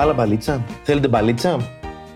Μπάλα 0.00 0.12
μπαλίτσα. 0.12 0.64
Θέλετε 0.82 1.08
μπαλίτσα; 1.08 1.56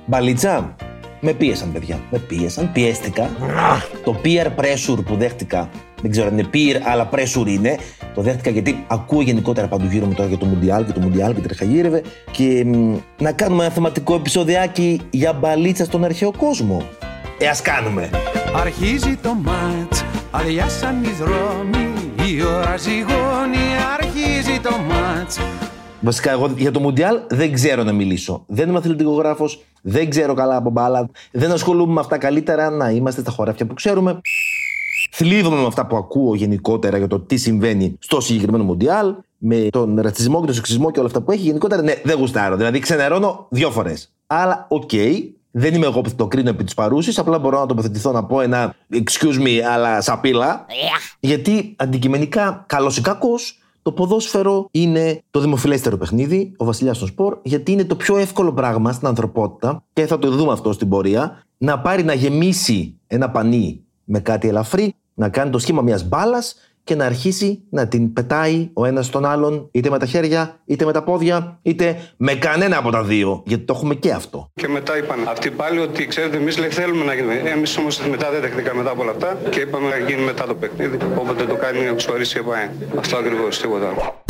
Μπαλίτσα. 0.06 0.74
Με 1.20 1.32
πίεσαν, 1.32 1.72
παιδιά. 1.72 2.00
Με 2.10 2.18
πίεσαν, 2.18 2.72
πιέστηκα. 2.72 3.30
Το 4.04 4.16
peer 4.24 4.46
pressure 4.46 5.04
που 5.04 5.16
δέχτηκα, 5.16 5.68
δεν 6.02 6.10
ξέρω 6.10 6.26
αν 6.26 6.38
είναι 6.38 6.48
peer, 6.54 6.80
αλλά 6.84 7.08
pressure 7.12 7.46
είναι. 7.46 7.78
Το 8.14 8.22
δέχτηκα 8.22 8.50
γιατί 8.50 8.84
ακούω 8.86 9.20
γενικότερα 9.20 9.66
παντού 9.66 9.86
γύρω 9.86 10.06
μου 10.06 10.14
τώρα 10.14 10.28
για 10.28 10.38
το 10.38 10.46
Μουντιάλ 10.46 10.84
και 10.84 10.92
το 10.92 11.00
Μουντιάλ 11.00 11.34
και 11.34 11.40
τρεχαγύρευε. 11.40 12.02
Και 12.30 12.64
μ, 12.66 12.96
να 13.18 13.32
κάνουμε 13.32 13.64
ένα 13.64 13.72
θεματικό 13.72 14.14
επεισοδιάκι 14.14 15.00
για 15.10 15.32
μπαλίτσα 15.32 15.84
στον 15.84 16.04
αρχαίο 16.04 16.32
κόσμο. 16.36 16.82
Ε, 17.38 17.46
ας 17.46 17.62
κάνουμε. 17.62 18.10
Αρχίζει 18.56 19.16
το 19.16 19.34
μάτς, 19.34 20.04
αδειάσαν 20.30 21.04
οι 21.04 21.10
δρόμοι 21.18 21.88
Η 22.26 22.42
ώρα 22.42 22.76
ζυγώνει, 22.76 23.66
αρχίζει 23.98 24.60
το 24.60 24.70
ματς 24.88 25.38
Βασικά, 26.04 26.30
εγώ 26.30 26.50
για 26.56 26.70
το 26.70 26.80
Μουντιάλ 26.80 27.20
δεν 27.28 27.52
ξέρω 27.52 27.82
να 27.82 27.92
μιλήσω. 27.92 28.44
Δεν 28.46 28.68
είμαι 28.68 28.78
αθλητικογράφος, 28.78 29.64
δεν 29.82 30.10
ξέρω 30.10 30.34
καλά 30.34 30.56
από 30.56 30.70
μπάλα, 30.70 31.10
δεν 31.32 31.50
ασχολούμαι 31.50 31.92
με 31.92 32.00
αυτά 32.00 32.18
καλύτερα 32.18 32.70
να 32.70 32.90
είμαστε 32.90 33.20
στα 33.20 33.30
χωράφια 33.30 33.66
που 33.66 33.74
ξέρουμε. 33.74 34.20
Θλίβομαι 35.10 35.56
με 35.56 35.66
αυτά 35.66 35.86
που 35.86 35.96
ακούω 35.96 36.34
γενικότερα 36.34 36.98
για 36.98 37.06
το 37.06 37.20
τι 37.20 37.36
συμβαίνει 37.36 37.96
στο 37.98 38.20
συγκεκριμένο 38.20 38.64
Μουντιάλ, 38.64 39.14
με 39.38 39.68
τον 39.70 40.00
ρατσισμό 40.00 40.40
και 40.40 40.46
τον 40.46 40.54
σεξισμό 40.54 40.90
και 40.90 40.98
όλα 40.98 41.08
αυτά 41.08 41.20
που 41.20 41.30
έχει. 41.30 41.42
Γενικότερα, 41.42 41.82
ναι, 41.82 41.94
δεν 42.04 42.18
γουστάρω. 42.18 42.56
Δηλαδή, 42.56 42.78
ξενερώνω 42.78 43.46
δύο 43.50 43.70
φορές. 43.70 44.12
Αλλά, 44.26 44.66
οκ, 44.68 44.90
δεν 45.50 45.74
είμαι 45.74 45.86
εγώ 45.86 46.00
που 46.00 46.08
θα 46.08 46.16
το 46.16 46.26
κρίνω 46.26 46.48
επί 46.48 46.64
της 46.64 46.74
παρούσης. 46.74 47.18
Απλά 47.18 47.38
μπορώ 47.38 47.60
να 47.60 47.66
τοποθετηθώ 47.66 48.12
να 48.12 48.24
πω 48.24 48.40
ένα 48.40 48.74
excuse 48.92 49.42
me, 49.46 49.58
αλλά 49.74 50.00
σαπίλα. 50.00 50.66
Γιατί 51.20 51.74
αντικειμενικά, 51.78 52.64
καλός 52.68 52.96
ή 52.96 53.00
κακός, 53.00 53.58
το 53.84 53.92
ποδόσφαιρο 53.92 54.68
είναι 54.70 55.22
το 55.30 55.40
δημοφιλέστερο 55.40 55.96
παιχνίδι, 55.96 56.52
ο 56.56 56.64
βασιλιάς 56.64 56.98
των 56.98 57.08
σπορ, 57.08 57.38
γιατί 57.42 57.72
είναι 57.72 57.84
το 57.84 57.96
πιο 57.96 58.16
εύκολο 58.16 58.52
πράγμα 58.52 58.92
στην 58.92 59.06
ανθρωπότητα 59.06 59.84
και 59.92 60.06
θα 60.06 60.18
το 60.18 60.30
δούμε 60.30 60.52
αυτό 60.52 60.72
στην 60.72 60.88
πορεία. 60.88 61.44
Να 61.58 61.80
πάρει 61.80 62.04
να 62.04 62.14
γεμίσει 62.14 62.98
ένα 63.06 63.30
πανί 63.30 63.84
με 64.04 64.20
κάτι 64.20 64.48
ελαφρύ, 64.48 64.94
να 65.14 65.28
κάνει 65.28 65.50
το 65.50 65.58
σχήμα 65.58 65.82
μιας 65.82 66.08
μπάλας 66.08 66.54
και 66.84 66.94
να 66.94 67.04
αρχίσει 67.04 67.62
να 67.70 67.88
την 67.88 68.12
πετάει 68.12 68.70
ο 68.72 68.84
ένας 68.84 69.06
στον 69.06 69.24
άλλον, 69.24 69.68
είτε 69.70 69.90
με 69.90 69.98
τα 69.98 70.06
χέρια, 70.06 70.60
είτε 70.64 70.84
με 70.84 70.92
τα 70.92 71.02
πόδια, 71.02 71.58
είτε 71.62 71.96
με 72.16 72.34
κανένα 72.34 72.78
από 72.78 72.90
τα 72.90 73.02
δύο. 73.02 73.42
Γιατί 73.46 73.64
το 73.64 73.72
έχουμε 73.76 73.94
και 73.94 74.12
αυτό. 74.12 74.50
Και 74.54 74.68
μετά 74.68 74.98
είπαν 74.98 75.18
αυτοί 75.28 75.50
πάλι 75.50 75.78
ότι 75.78 76.06
ξέρετε, 76.06 76.36
εμείς 76.36 76.54
θέλουμε 76.54 77.04
να 77.04 77.14
γίνουμε. 77.14 77.34
Εμείς 77.34 77.76
όμως 77.76 78.00
μετά 78.10 78.30
δεν 78.30 78.40
δεχτήκαμε 78.40 78.78
μετά 78.78 78.90
από 78.90 79.02
όλα 79.02 79.10
αυτά 79.10 79.36
και 79.50 79.60
είπαμε 79.60 79.88
να 79.88 79.96
γίνει 79.96 80.22
μετά 80.22 80.46
το 80.46 80.54
παιχνίδι. 80.54 80.98
Όποτε 81.18 81.44
το 81.44 81.54
κάνει 81.54 81.88
ο 81.88 81.94
Ξουαρή 81.94 82.22
η 82.22 82.38
ΕΠΑΕ. 82.38 82.70
Αυτό 82.98 83.16
ακριβώς, 83.16 83.58
τίποτα 83.58 83.88
άλλο. 83.88 84.22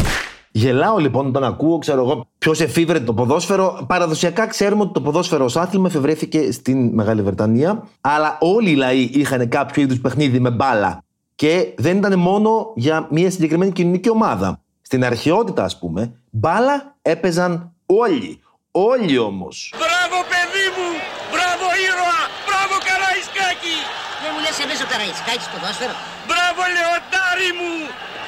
Γελάω 0.56 0.98
λοιπόν 0.98 1.26
όταν 1.26 1.44
ακούω, 1.44 1.78
ξέρω 1.78 2.00
εγώ, 2.00 2.26
ποιος 2.38 2.60
εφήβρε 2.60 3.00
το 3.00 3.14
ποδόσφαιρο. 3.14 3.84
Παραδοσιακά 3.86 4.46
ξέρουμε 4.46 4.82
ότι 4.82 4.92
το 4.92 5.00
ποδόσφαιρο 5.00 5.44
ως 5.44 5.56
άθλημα 5.56 5.86
εφευρέθηκε 5.88 6.52
στην 6.52 6.94
Μεγάλη 6.94 7.22
Βρετανία. 7.22 7.88
Αλλά 8.00 8.38
όλοι 8.40 8.70
οι 8.70 8.74
λαοί 8.74 9.10
είχαν 9.12 9.48
κάποιο 9.48 9.82
είδους 9.82 10.00
παιχνίδι 10.00 10.40
με 10.40 10.50
μπάλα. 10.50 11.03
Και 11.34 11.74
δεν 11.76 11.96
ήταν 11.96 12.18
μόνο 12.18 12.72
για 12.76 13.06
μια 13.10 13.30
συγκεκριμένη 13.30 13.72
κοινωνική 13.72 14.10
ομάδα. 14.10 14.60
Στην 14.82 15.04
αρχαιότητα, 15.04 15.64
ας 15.64 15.78
πούμε, 15.78 16.00
μπάλα 16.30 16.96
έπαιζαν 17.02 17.72
όλοι. 17.86 18.40
Όλοι 18.70 19.18
όμως. 19.18 19.56
Μπράβο 19.82 20.18
παιδί 20.32 20.66
μου! 20.76 20.88
Μπράβο 21.32 21.66
ήρωα! 21.86 22.22
Μπράβο 22.46 22.74
Καραϊσκάκη! 22.88 23.76
Δεν 24.22 24.30
μου 24.34 24.40
λες 24.44 24.56
εμείς 24.64 24.78
ο 24.84 24.86
Καραϊσκάκης 24.92 25.48
ποδόσφαιρο. 25.52 25.94
Μπράβο 26.28 26.60
λεοντάρι 26.76 27.50
μου! 27.58 27.72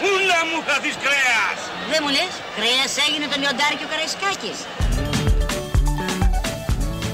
Ούλα 0.07 0.41
μου 0.49 0.59
θα 0.67 0.77
δεις 0.83 0.97
κρέας! 1.05 1.59
Δεν 1.93 2.01
μου 2.05 2.11
λες, 2.17 2.33
κρέας 2.59 2.93
έγινε 3.05 3.27
το 3.33 3.37
λιοντάρι 3.43 3.77
και 3.79 3.87
ο 3.89 3.91
Καραϊσκάκης. 3.93 4.59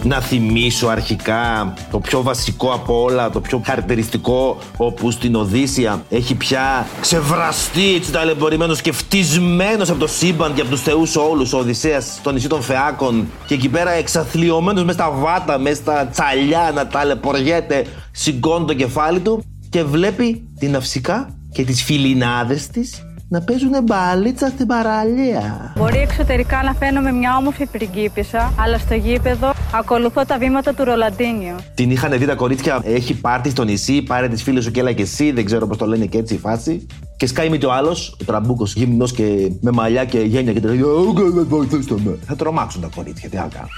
Να 0.03 0.21
θυμίσω 0.21 0.87
αρχικά 0.87 1.75
το 1.91 1.99
πιο 1.99 2.23
βασικό 2.23 2.73
από 2.73 3.03
όλα, 3.03 3.31
το 3.31 3.41
πιο 3.41 3.63
χαρακτηριστικό, 3.65 4.59
όπου 4.77 5.11
στην 5.11 5.35
Οδύσσια 5.35 6.03
έχει 6.09 6.35
πια 6.35 6.87
ξεβραστεί 7.01 7.95
έτσι 7.95 8.13
ταλαιπωρημένος 8.13 8.81
και 8.81 8.93
φτισμένος 8.93 9.91
από 9.91 9.99
το 9.99 10.07
σύμπαν 10.07 10.55
και 10.55 10.61
από 10.61 10.71
τους 10.71 10.83
θεούς 10.83 11.17
όλους. 11.17 11.53
Ο 11.53 11.59
Οδυσσέας 11.59 12.05
στο 12.05 12.33
νησί 12.33 12.49
των 12.49 12.63
Φεάκων 12.63 13.27
και 13.47 13.55
εκεί 13.55 13.69
πέρα 13.69 13.91
εξαθλιωμένος 13.91 14.85
μέσα 14.85 14.99
στα 14.99 15.11
βάτα, 15.11 15.59
μέσα 15.59 15.77
στα 15.77 16.07
τσαλιά 16.07 16.71
να 16.75 16.87
ταλαιπωριέται, 16.87 17.87
σηκώνει 18.11 18.65
το 18.65 18.75
κεφάλι 18.75 19.21
του 19.21 19.45
και 19.69 19.85
βλέπει 19.85 20.49
την 20.59 20.77
Αυσικά 20.77 21.37
και 21.53 21.65
τις 21.65 21.83
φιλινάδες 21.83 22.67
της 22.67 23.03
να 23.33 23.41
παίζουν 23.41 23.73
μπαλίτσα 23.85 24.49
στην 24.49 24.67
παραλία. 24.67 25.73
Μπορεί 25.77 25.99
εξωτερικά 25.99 26.63
να 26.63 26.75
φαίνομαι 26.75 27.13
μια 27.13 27.37
όμορφη 27.37 27.67
πριγκίπισσα, 27.67 28.53
αλλά 28.59 28.79
στο 28.79 28.95
γήπεδο 28.95 29.53
ακολουθώ 29.75 30.25
τα 30.25 30.39
βήματα 30.39 30.75
του 30.75 30.85
Ροναλντίνιο. 30.85 31.57
Την 31.75 31.91
είχαν 31.91 32.19
δει 32.19 32.27
τα 32.27 32.35
κορίτσια, 32.35 32.81
έχει 32.85 33.15
πάρτι 33.15 33.51
στο 33.51 33.65
νησί, 33.65 34.03
πάρε 34.03 34.29
τις 34.29 34.43
φίλες 34.43 34.65
σου 34.65 34.71
και 34.71 34.81
έλα 34.81 34.93
και 34.93 35.03
εσύ, 35.03 35.33
δεν 35.33 35.45
ξέρω 35.45 35.67
πώς 35.67 35.77
το 35.77 35.87
λένε 35.87 36.07
και 36.07 36.19
έτσι 36.19 36.35
η 36.35 36.39
φάση. 36.39 36.87
Και 37.17 37.27
σκάει 37.27 37.49
μύτη 37.49 37.59
ο 37.59 37.73
άλλος, 37.73 38.17
ο 38.21 38.25
τραμπούκος 38.25 38.75
γυμνό 38.75 39.07
και 39.07 39.51
με 39.61 39.71
μαλλιά 39.71 40.05
και 40.05 40.19
γένια 40.19 40.53
και 40.53 40.61
τρέχει. 40.61 40.83
«Ω, 40.83 41.15
βοηθήστε 41.49 41.95
με». 42.05 42.19
Θα 42.27 42.37
τρομάξουν 42.37 42.81
τα 42.81 42.89
κορίτσια, 42.95 43.29
τι 43.29 43.37
να 43.37 43.49
κάνουν. 43.53 43.69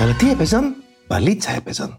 Αλλά 0.00 0.12
τι 0.12 0.30
έπαιζαν, 0.30 0.74
μπαλίτσα 1.08 1.50
έπαιζαν. 1.56 1.98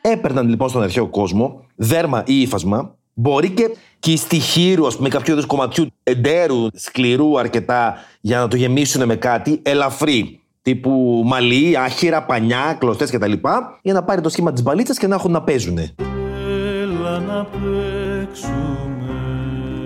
Έπαιρναν 0.00 0.48
λοιπόν 0.48 0.68
στον 0.68 0.82
αρχαίο 0.82 1.06
κόσμο 1.06 1.64
δέρμα 1.76 2.22
ή 2.26 2.40
ύφασμα, 2.40 2.94
μπορεί 3.14 3.50
και 3.50 3.76
κυστιχύρου, 3.98 4.86
ας 4.86 4.96
πούμε, 4.96 5.08
κάποιο 5.08 5.32
είδους 5.32 5.46
κομματιού 5.46 5.86
εντέρου, 6.02 6.66
σκληρού 6.74 7.38
αρκετά, 7.38 7.94
για 8.20 8.38
να 8.38 8.48
το 8.48 8.56
γεμίσουν 8.56 9.04
με 9.04 9.16
κάτι 9.16 9.60
ελαφρύ. 9.62 10.40
Τύπου 10.62 11.22
μαλλί, 11.24 11.78
άχυρα, 11.78 12.22
πανιά, 12.22 12.76
κλωστές 12.78 13.10
κτλ. 13.10 13.32
Για 13.82 13.92
να 13.92 14.02
πάρει 14.02 14.20
το 14.20 14.28
σχήμα 14.28 14.52
της 14.52 14.62
μπαλίτσας 14.62 14.98
και 14.98 15.06
να 15.06 15.14
έχουν 15.14 15.30
να 15.30 15.42
παίζουν. 15.42 15.78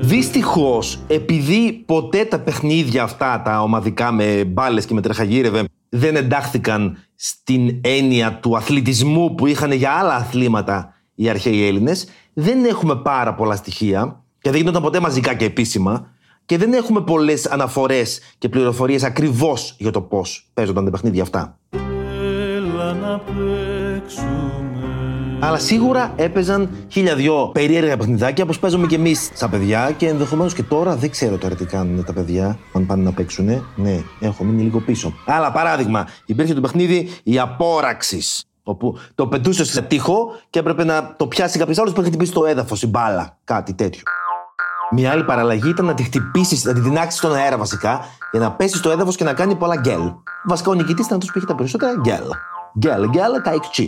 Δυστυχώς, 0.06 0.98
επειδή 1.06 1.82
ποτέ 1.86 2.24
τα 2.24 2.38
παιχνίδια 2.40 3.02
αυτά, 3.02 3.42
τα 3.44 3.62
ομαδικά 3.62 4.12
με 4.12 4.44
μπάλες 4.44 4.86
και 4.86 4.94
με 4.94 5.00
τρεχαγύρευε, 5.00 5.64
δεν 5.88 6.16
εντάχθηκαν 6.16 6.96
στην 7.14 7.80
έννοια 7.80 8.38
του 8.42 8.56
αθλητισμού 8.56 9.34
που 9.34 9.46
είχαν 9.46 9.72
για 9.72 9.90
άλλα 9.90 10.14
αθλήματα 10.14 10.94
οι 11.14 11.28
αρχαίοι 11.28 11.66
Έλληνες, 11.66 12.06
δεν 12.32 12.64
έχουμε 12.64 12.96
πάρα 12.96 13.34
πολλά 13.34 13.56
στοιχεία 13.56 14.22
και 14.40 14.50
δεν 14.50 14.60
γινόταν 14.60 14.82
ποτέ 14.82 15.00
μαζικά 15.00 15.34
και 15.34 15.44
επίσημα 15.44 16.06
και 16.44 16.58
δεν 16.58 16.72
έχουμε 16.72 17.00
πολλές 17.00 17.46
αναφορές 17.46 18.20
και 18.38 18.48
πληροφορίες 18.48 19.04
ακριβώς 19.04 19.74
για 19.78 19.90
το 19.90 20.00
πώς 20.00 20.50
παίζονταν 20.54 20.84
τα 20.84 20.90
παιχνίδια 20.90 21.22
αυτά. 21.22 21.58
Αλλά 25.46 25.58
σίγουρα 25.58 26.12
έπαιζαν 26.16 26.70
χίλια 26.88 27.14
δυο 27.14 27.50
περίεργα 27.52 27.96
παιχνιδάκια 27.96 28.44
όπως 28.44 28.58
παίζουμε 28.58 28.86
κι 28.86 28.94
εμείς 28.94 29.30
σαν 29.34 29.50
παιδιά 29.50 29.90
και 29.96 30.08
ενδεχομένως 30.08 30.54
και 30.54 30.62
τώρα 30.62 30.96
δεν 30.96 31.10
ξέρω 31.10 31.36
τώρα 31.36 31.54
τι 31.54 31.64
κάνουν 31.64 32.04
τα 32.04 32.12
παιδιά, 32.12 32.58
αν 32.72 32.86
πάνε 32.86 33.02
να 33.02 33.12
παίξουν. 33.12 33.46
Ναι, 33.76 34.00
έχω 34.20 34.44
μείνει 34.44 34.62
λίγο 34.62 34.80
πίσω. 34.80 35.14
Άλλα 35.26 35.52
παράδειγμα, 35.52 36.06
υπήρχε 36.26 36.54
το 36.54 36.60
παιχνίδι 36.60 37.10
η 37.22 37.38
απόραξης. 37.38 38.44
Όπου 38.62 38.98
το 39.14 39.26
πετούσες 39.26 39.70
σε 39.70 39.82
τείχο 39.82 40.26
και 40.50 40.58
έπρεπε 40.58 40.84
να 40.84 41.14
το 41.16 41.26
πιάσει 41.26 41.58
κάποιος 41.58 41.78
άλλος 41.78 41.92
που 41.92 42.00
είχε 42.00 42.08
χτυπήσει 42.08 42.32
το 42.32 42.44
έδαφος, 42.44 42.82
η 42.82 42.86
μπάλα, 42.86 43.36
κάτι 43.44 43.74
τέτοιο. 43.74 44.02
Μια 44.90 45.10
άλλη 45.10 45.24
παραλλαγή 45.24 45.68
ήταν 45.68 45.84
να 45.84 45.94
τη 45.94 46.02
χτυπήσεις, 46.02 46.64
να 46.64 46.72
την 46.72 46.80
τινάξεις 46.80 47.18
στον 47.18 47.34
αέρα 47.34 47.56
βασικά, 47.56 48.04
για 48.30 48.40
να 48.40 48.52
πέσεις 48.52 48.78
στο 48.78 48.90
έδαφος 48.90 49.16
και 49.16 49.24
να 49.24 49.32
κάνει 49.32 49.54
πολλά 49.54 49.76
γκέλ. 49.76 50.12
Βασικά 50.44 50.70
ο 50.70 50.74
νικητής 50.74 51.06
ήταν 51.06 51.16
αυτός 51.16 51.32
που 51.32 51.38
είχε 51.38 51.46
τα 51.46 51.54
περισσότερα 51.54 51.92
γκέλ. 52.00 52.24
Gel, 52.78 53.08
gel, 53.08 53.42
kayıkçı. 53.42 53.86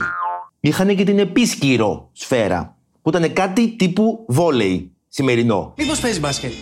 Είχαν 0.67 0.97
και 0.97 1.05
την 1.05 1.19
επίσκυρο 1.19 2.09
σφαίρα, 2.13 2.77
που 3.03 3.09
ήταν 3.09 3.33
κάτι 3.33 3.77
τύπου 3.77 4.25
βόλεϊ 4.29 4.93
σημερινό. 5.09 5.75
Μήπως 5.79 6.01
παίζεις 6.01 6.21
μπάσκετ; 6.21 6.53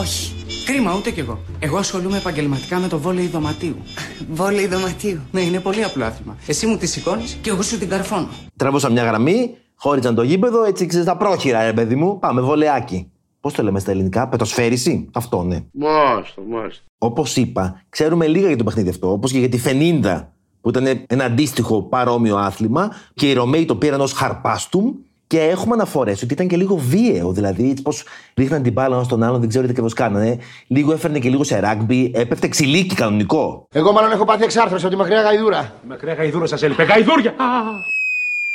Όχι. 0.00 0.32
Κρίμα, 0.64 0.94
ούτε 0.96 1.10
κι 1.10 1.20
εγώ. 1.20 1.38
Εγώ 1.58 1.76
ασχολούμαι 1.76 2.16
επαγγελματικά 2.16 2.78
με 2.78 2.88
το 2.88 2.98
βόλεϊ 2.98 3.26
δωματίου. 3.26 3.76
Βόλεϊ 4.38 4.66
δωματίου. 4.66 5.20
Ναι, 5.30 5.40
είναι 5.40 5.60
πολύ 5.60 5.84
απλό 5.84 6.04
άθλημα. 6.04 6.36
Εσύ 6.46 6.66
μου 6.66 6.76
τη 6.76 6.86
σηκώνεις 6.86 7.38
και 7.42 7.50
εγώ 7.50 7.62
σου 7.62 7.78
την 7.78 7.88
καρφώνω. 7.88 8.28
Τραβούσαν 8.56 8.92
μια 8.92 9.04
γραμμή, 9.04 9.56
χώριζαν 9.74 10.14
το 10.14 10.22
γήπεδο, 10.22 10.64
έτσι 10.64 10.86
ξέρεις 10.86 11.06
τα 11.06 11.16
πρόχειρα, 11.16 11.64
ρε 11.64 11.72
παιδί 11.72 11.94
μου. 11.94 12.18
Πάμε, 12.18 12.40
βολεάκι. 12.40 13.10
Πώς 13.40 13.52
το 13.52 13.62
λέμε 13.62 13.78
στα 13.78 13.90
ελληνικά, 13.90 14.28
πετοσφαίριση; 14.28 15.08
Αυτό, 15.12 15.42
ναι. 15.42 15.64
Μάλιστα, 15.72 16.42
μάλιστα. 16.50 16.82
Όπως 16.98 17.36
είπα, 17.36 17.82
ξέρουμε 17.88 18.26
λίγα 18.26 18.46
για 18.46 18.56
το 18.56 18.64
παιχνίδι 18.64 18.88
αυτό, 18.88 19.12
όπως 19.12 19.32
και 19.32 19.38
για 19.38 19.48
τη 19.48 19.58
Φενίνδα, 19.58 20.32
που 20.60 20.68
ήταν 20.68 21.04
ένα 21.06 21.24
αντίστοιχο 21.24 21.82
παρόμοιο 21.82 22.36
άθλημα, 22.36 22.90
και 23.14 23.30
οι 23.30 23.32
Ρωμαίοι 23.32 23.64
το 23.64 23.76
πήραν 23.76 24.00
ως 24.00 24.12
χαρπάστουμ. 24.12 24.92
Και 25.26 25.40
έχουμε 25.40 25.74
αναφορές 25.74 26.22
ότι 26.22 26.32
ήταν 26.32 26.48
και 26.48 26.56
λίγο 26.56 26.76
βίαιο. 26.76 27.32
Δηλαδή, 27.32 27.74
πώ 27.82 27.92
ρίχναν 28.34 28.62
την 28.62 28.72
μπάλα 28.72 28.94
ένας 28.94 29.06
στον 29.06 29.22
άλλον, 29.22 29.40
δεν 29.40 29.48
ξέρω 29.48 29.64
τι 29.64 29.70
ακριβώς 29.70 29.92
κάνανε. 29.92 30.38
Λίγο 30.66 30.92
έφερνε 30.92 31.18
και 31.18 31.28
λίγο 31.28 31.44
σε 31.44 31.58
ράγκμπι, 31.58 32.10
έπεφτε 32.14 32.48
ξυλίκι 32.48 32.94
κανονικό. 32.94 33.66
Εγώ 33.72 33.92
μάλλον 33.92 34.12
έχω 34.12 34.24
πάθει 34.24 34.44
εξάρθρωση 34.44 34.84
από 34.84 34.94
τη 34.94 35.00
μακριά 35.00 35.20
γαϊδούρα. 35.22 35.72
Μακριά 35.88 36.14
γαϊδούρα 36.14 36.46
σας 36.46 36.62
έλειπε. 36.62 36.82
Γαϊδούρια! 36.82 37.34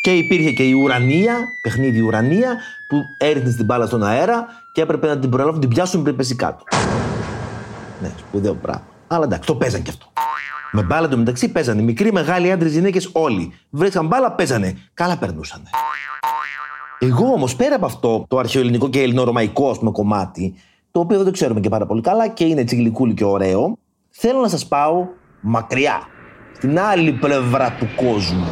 Και 0.02 0.14
υπήρχε 0.14 0.52
και 0.52 0.64
η 0.64 0.72
ουρανία, 0.74 1.36
παιχνίδι 1.62 2.00
ουρανία, 2.02 2.58
που 2.88 2.98
έριχνε 3.18 3.54
την 3.54 3.66
μπάλα 3.66 3.86
στον 3.86 4.04
αέρα 4.04 4.46
και 4.74 4.82
έπρεπε 4.82 5.08
να 5.08 5.18
την 5.18 5.30
προλάβουν, 5.30 5.56
να 5.56 5.60
την 5.60 5.70
πιάσουν 5.70 6.04
πριν 6.04 6.16
πέσει 6.16 6.36
κάτω. 6.36 6.64
Ναι, 8.02 8.12
σπουδαίο 8.18 8.54
πράγμα. 8.54 8.88
Αλλά 9.08 9.24
εντάξει, 9.24 9.48
το 9.48 9.56
παίζαν 9.56 9.82
κι 9.82 9.90
αυτό. 9.90 10.06
Με 10.76 10.84
μπάλα 10.84 11.08
το 11.08 11.18
μεταξύ 11.18 11.52
παίζανε. 11.52 11.82
Μικροί, 11.82 12.12
μεγάλοι 12.12 12.52
άντρες, 12.52 12.74
γυναίκες, 12.74 13.10
όλοι. 13.12 13.54
Βρήκαν 13.70 14.08
μπάλα, 14.08 14.32
παίζανε. 14.32 14.78
Καλά 14.94 15.18
περνούσαν. 15.18 15.62
Εγώ 17.00 17.26
όμως 17.26 17.56
πέρα 17.56 17.76
από 17.76 17.86
αυτό 17.86 18.26
το 18.28 18.38
αρχαιοελληνικό 18.38 18.90
και 18.90 19.02
ελληνορωμαϊκό 19.02 19.70
ας 19.70 19.80
πούμε, 19.80 19.92
κομμάτι, 19.92 20.54
το 20.92 21.00
οποίο 21.00 21.18
δεν 21.18 21.26
το 21.26 21.32
ξέρουμε 21.32 21.60
και 21.60 21.70
πάρα 21.70 21.86
πολύ 21.86 22.02
καλά 22.02 22.28
και 22.28 22.44
είναι 22.44 22.62
έτσι 22.62 22.76
γλυκούλι 22.76 23.14
και 23.14 23.24
ωραίο, 23.24 23.78
θέλω 24.10 24.40
να 24.40 24.48
σας 24.48 24.68
πάω 24.68 25.08
μακριά. 25.42 26.02
Στην 26.56 26.80
άλλη 26.80 27.12
πλευρά 27.12 27.76
του 27.80 27.88
κόσμου. 27.96 28.48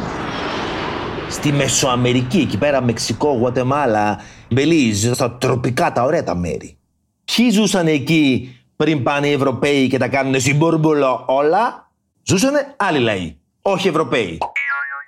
Στη 1.28 1.52
Μεσοαμερική, 1.52 2.38
εκεί 2.38 2.58
πέρα 2.58 2.82
Μεξικό, 2.82 3.32
Γουατεμάλα, 3.32 4.20
Μπελίζ, 4.50 5.10
στα 5.12 5.32
τροπικά 5.32 5.92
τα 5.92 6.02
ωραία 6.02 6.24
τα 6.24 6.34
μέρη. 6.34 6.78
Ποιοι 7.24 7.50
ζούσαν 7.50 7.86
εκεί 7.86 8.56
πριν 8.76 9.02
πάνε 9.02 9.26
οι 9.26 9.32
Ευρωπαίοι 9.32 9.88
και 9.88 9.98
τα 9.98 10.08
κάνουν 10.08 10.40
συμπορμπολό 10.40 11.24
όλα, 11.26 11.83
ζούσανε 12.24 12.74
άλλοι 12.76 12.98
λαοί, 12.98 13.36
όχι 13.62 13.88
Ευρωπαίοι. 13.88 14.38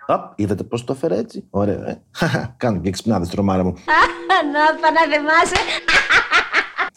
Απ, 0.06 0.38
είδατε 0.38 0.62
πώς 0.62 0.84
το 0.84 0.92
έφερα 0.92 1.14
έτσι; 1.14 1.44
Ωραία, 1.50 1.88
ε. 1.88 2.02
Κάνω 2.56 2.80
και 2.80 2.88
εξυπνάδε 2.88 3.26
τρομάρα 3.26 3.64
μου. 3.64 3.74
Να 4.52 4.80
παναδεμάσαι. 4.80 5.56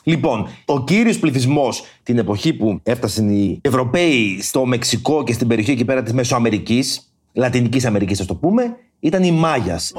Λοιπόν, 0.04 0.48
ο 0.66 0.84
κύριος 0.84 1.20
πληθυσμός 1.20 1.84
την 2.04 2.18
εποχή 2.18 2.54
που 2.54 2.80
έφτασαν 2.84 3.30
οι 3.30 3.60
Ευρωπαίοι 3.62 4.42
στο 4.42 4.66
Μεξικό 4.66 5.24
και 5.24 5.34
στην 5.34 5.48
περιοχή 5.48 5.72
εκεί 5.72 5.86
πέρα 5.86 6.04
της 6.04 6.14
Μεσοαμερικής, 6.14 7.14
Λατινικής 7.34 7.86
Αμερικής, 7.86 8.20
ας 8.20 8.26
το 8.26 8.36
πούμε, 8.36 8.76
ήταν 9.00 9.24
οι 9.24 9.32
Μάγιας. 9.32 9.94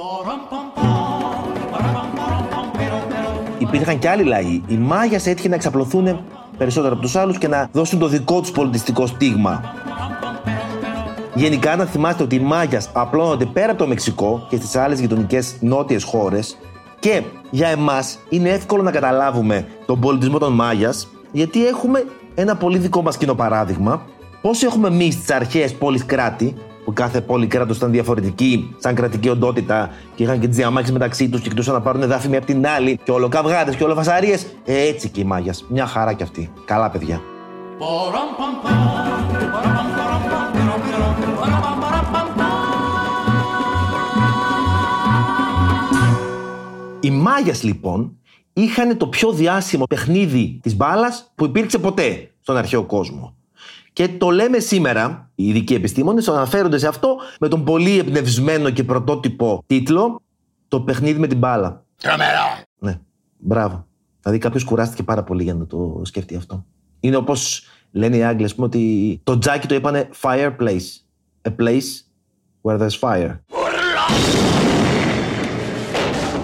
Υπήρχαν 3.58 3.98
και 3.98 4.08
άλλοι 4.08 4.22
λαοί. 4.22 4.62
Οι 4.66 4.74
Μάγιας 4.76 5.26
έτυχε 5.26 5.48
να 5.48 5.54
εξαπλωθούν 5.54 6.24
περισσότερο 6.58 6.92
από 6.92 7.02
τους 7.02 7.16
άλλους 7.16 7.38
και 7.38 7.48
να 7.48 7.68
δώσουν 7.72 7.98
το 7.98 8.06
δικό 8.08 8.40
τους 8.40 8.50
πολιτιστικό 8.50 9.06
στίγμα. 9.06 9.74
Γενικά, 11.40 11.76
να 11.76 11.84
θυμάστε 11.84 12.22
ότι 12.22 12.34
οι 12.34 12.40
Μάγιας 12.40 12.88
απλώνονται 12.92 13.44
πέρα 13.44 13.70
από 13.70 13.78
το 13.78 13.86
Μεξικό 13.86 14.46
και 14.48 14.56
στις 14.56 14.76
άλλες 14.76 15.00
γειτονικές 15.00 15.56
νότιες 15.60 16.04
χώρες 16.04 16.56
και 16.98 17.22
για 17.50 17.68
εμάς 17.68 18.18
είναι 18.28 18.48
εύκολο 18.48 18.82
να 18.82 18.90
καταλάβουμε 18.90 19.66
τον 19.86 20.00
πολιτισμό 20.00 20.38
των 20.38 20.52
Μάγιας 20.52 21.08
γιατί 21.32 21.66
έχουμε 21.66 22.04
ένα 22.34 22.56
πολύ 22.56 22.78
δικό 22.78 23.02
μας 23.02 23.16
κοινό 23.16 23.34
παράδειγμα. 23.34 24.02
Πώς 24.42 24.62
έχουμε 24.62 24.88
εμείς 24.88 25.20
τις 25.20 25.30
αρχαίες 25.30 25.74
πόλεις 25.74 26.04
κράτη, 26.04 26.54
που 26.84 26.92
κάθε 26.92 27.20
πόλη 27.20 27.46
κράτος 27.46 27.76
ήταν 27.76 27.90
διαφορετική, 27.90 28.74
σαν 28.78 28.94
κρατική 28.94 29.28
οντότητα 29.28 29.90
και 30.14 30.22
είχαν 30.22 30.40
και 30.40 30.46
τις 30.46 30.56
διαμάχες 30.56 30.90
μεταξύ 30.90 31.28
τους 31.28 31.40
και 31.40 31.48
κοιτούσαν 31.48 31.74
να 31.74 31.80
πάρουν 31.80 32.06
δάφη 32.06 32.28
μία 32.28 32.38
από 32.38 32.46
την 32.46 32.66
άλλη, 32.66 33.00
και 33.04 33.10
ολοκαυγάτες 33.10 33.76
και 33.76 33.84
ολοφασαρίες. 33.84 34.46
Ε, 34.64 34.88
έτσι 34.88 35.08
και 35.08 35.20
οι 35.20 35.24
Μάγιας. 35.24 35.64
Μια 35.68 35.86
χαρά 35.86 36.12
κι 36.12 36.22
αυτή. 36.22 36.52
Καλά, 36.64 36.90
παιδιά. 36.90 37.20
Οι 47.10 47.12
Μάγιας 47.12 47.62
λοιπόν 47.62 48.16
είχαν 48.52 48.96
το 48.96 49.06
πιο 49.06 49.32
διάσημο 49.32 49.84
παιχνίδι 49.84 50.58
της 50.62 50.76
μπάλας 50.76 51.32
που 51.34 51.44
υπήρξε 51.44 51.78
ποτέ 51.78 52.30
στον 52.40 52.56
αρχαίο 52.56 52.84
κόσμο. 52.84 53.34
Και 53.92 54.08
το 54.08 54.30
λέμε 54.30 54.58
σήμερα, 54.58 55.30
οι 55.34 55.48
ειδικοί 55.48 55.74
επιστήμονες 55.74 56.28
αναφέρονται 56.28 56.78
σε 56.78 56.86
αυτό 56.86 57.16
με 57.40 57.48
τον 57.48 57.64
πολύ 57.64 57.98
εμπνευσμένο 57.98 58.70
και 58.70 58.84
πρωτότυπο 58.84 59.62
τίτλο 59.66 60.22
«Το 60.68 60.80
παιχνίδι 60.80 61.18
με 61.18 61.26
την 61.26 61.38
μπάλα». 61.38 61.84
Τρομερό. 61.96 62.62
Ναι, 62.78 63.00
μπράβο. 63.38 63.86
Δηλαδή 64.20 64.38
κάποιος 64.38 64.64
κουράστηκε 64.64 65.02
πάρα 65.02 65.22
πολύ 65.22 65.42
για 65.42 65.54
να 65.54 65.66
το 65.66 66.00
σκεφτεί 66.04 66.36
αυτό. 66.36 66.64
Είναι 67.00 67.16
όπως 67.16 67.62
λένε 67.90 68.16
οι 68.16 68.22
Άγγλοι, 68.22 68.44
ας 68.44 68.54
πούμε, 68.54 68.66
ότι 68.66 69.20
το 69.24 69.38
τζάκι 69.38 69.66
το 69.66 69.74
είπανε 69.74 70.08
fireplace. 70.22 71.02
A 71.42 71.50
place 71.50 72.04
where 72.62 72.78
there's 72.78 72.98
fire. 73.00 73.38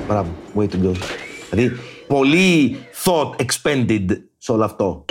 Μπράβο, 0.08 0.28
way 0.56 0.62
to 0.62 0.86
go. 0.86 0.92
Δηλαδή, 1.50 1.76
πολύ 2.06 2.76
thought 3.04 3.30
expended 3.44 4.06
σε 4.38 4.52
όλο 4.52 4.64
αυτό. 4.64 5.04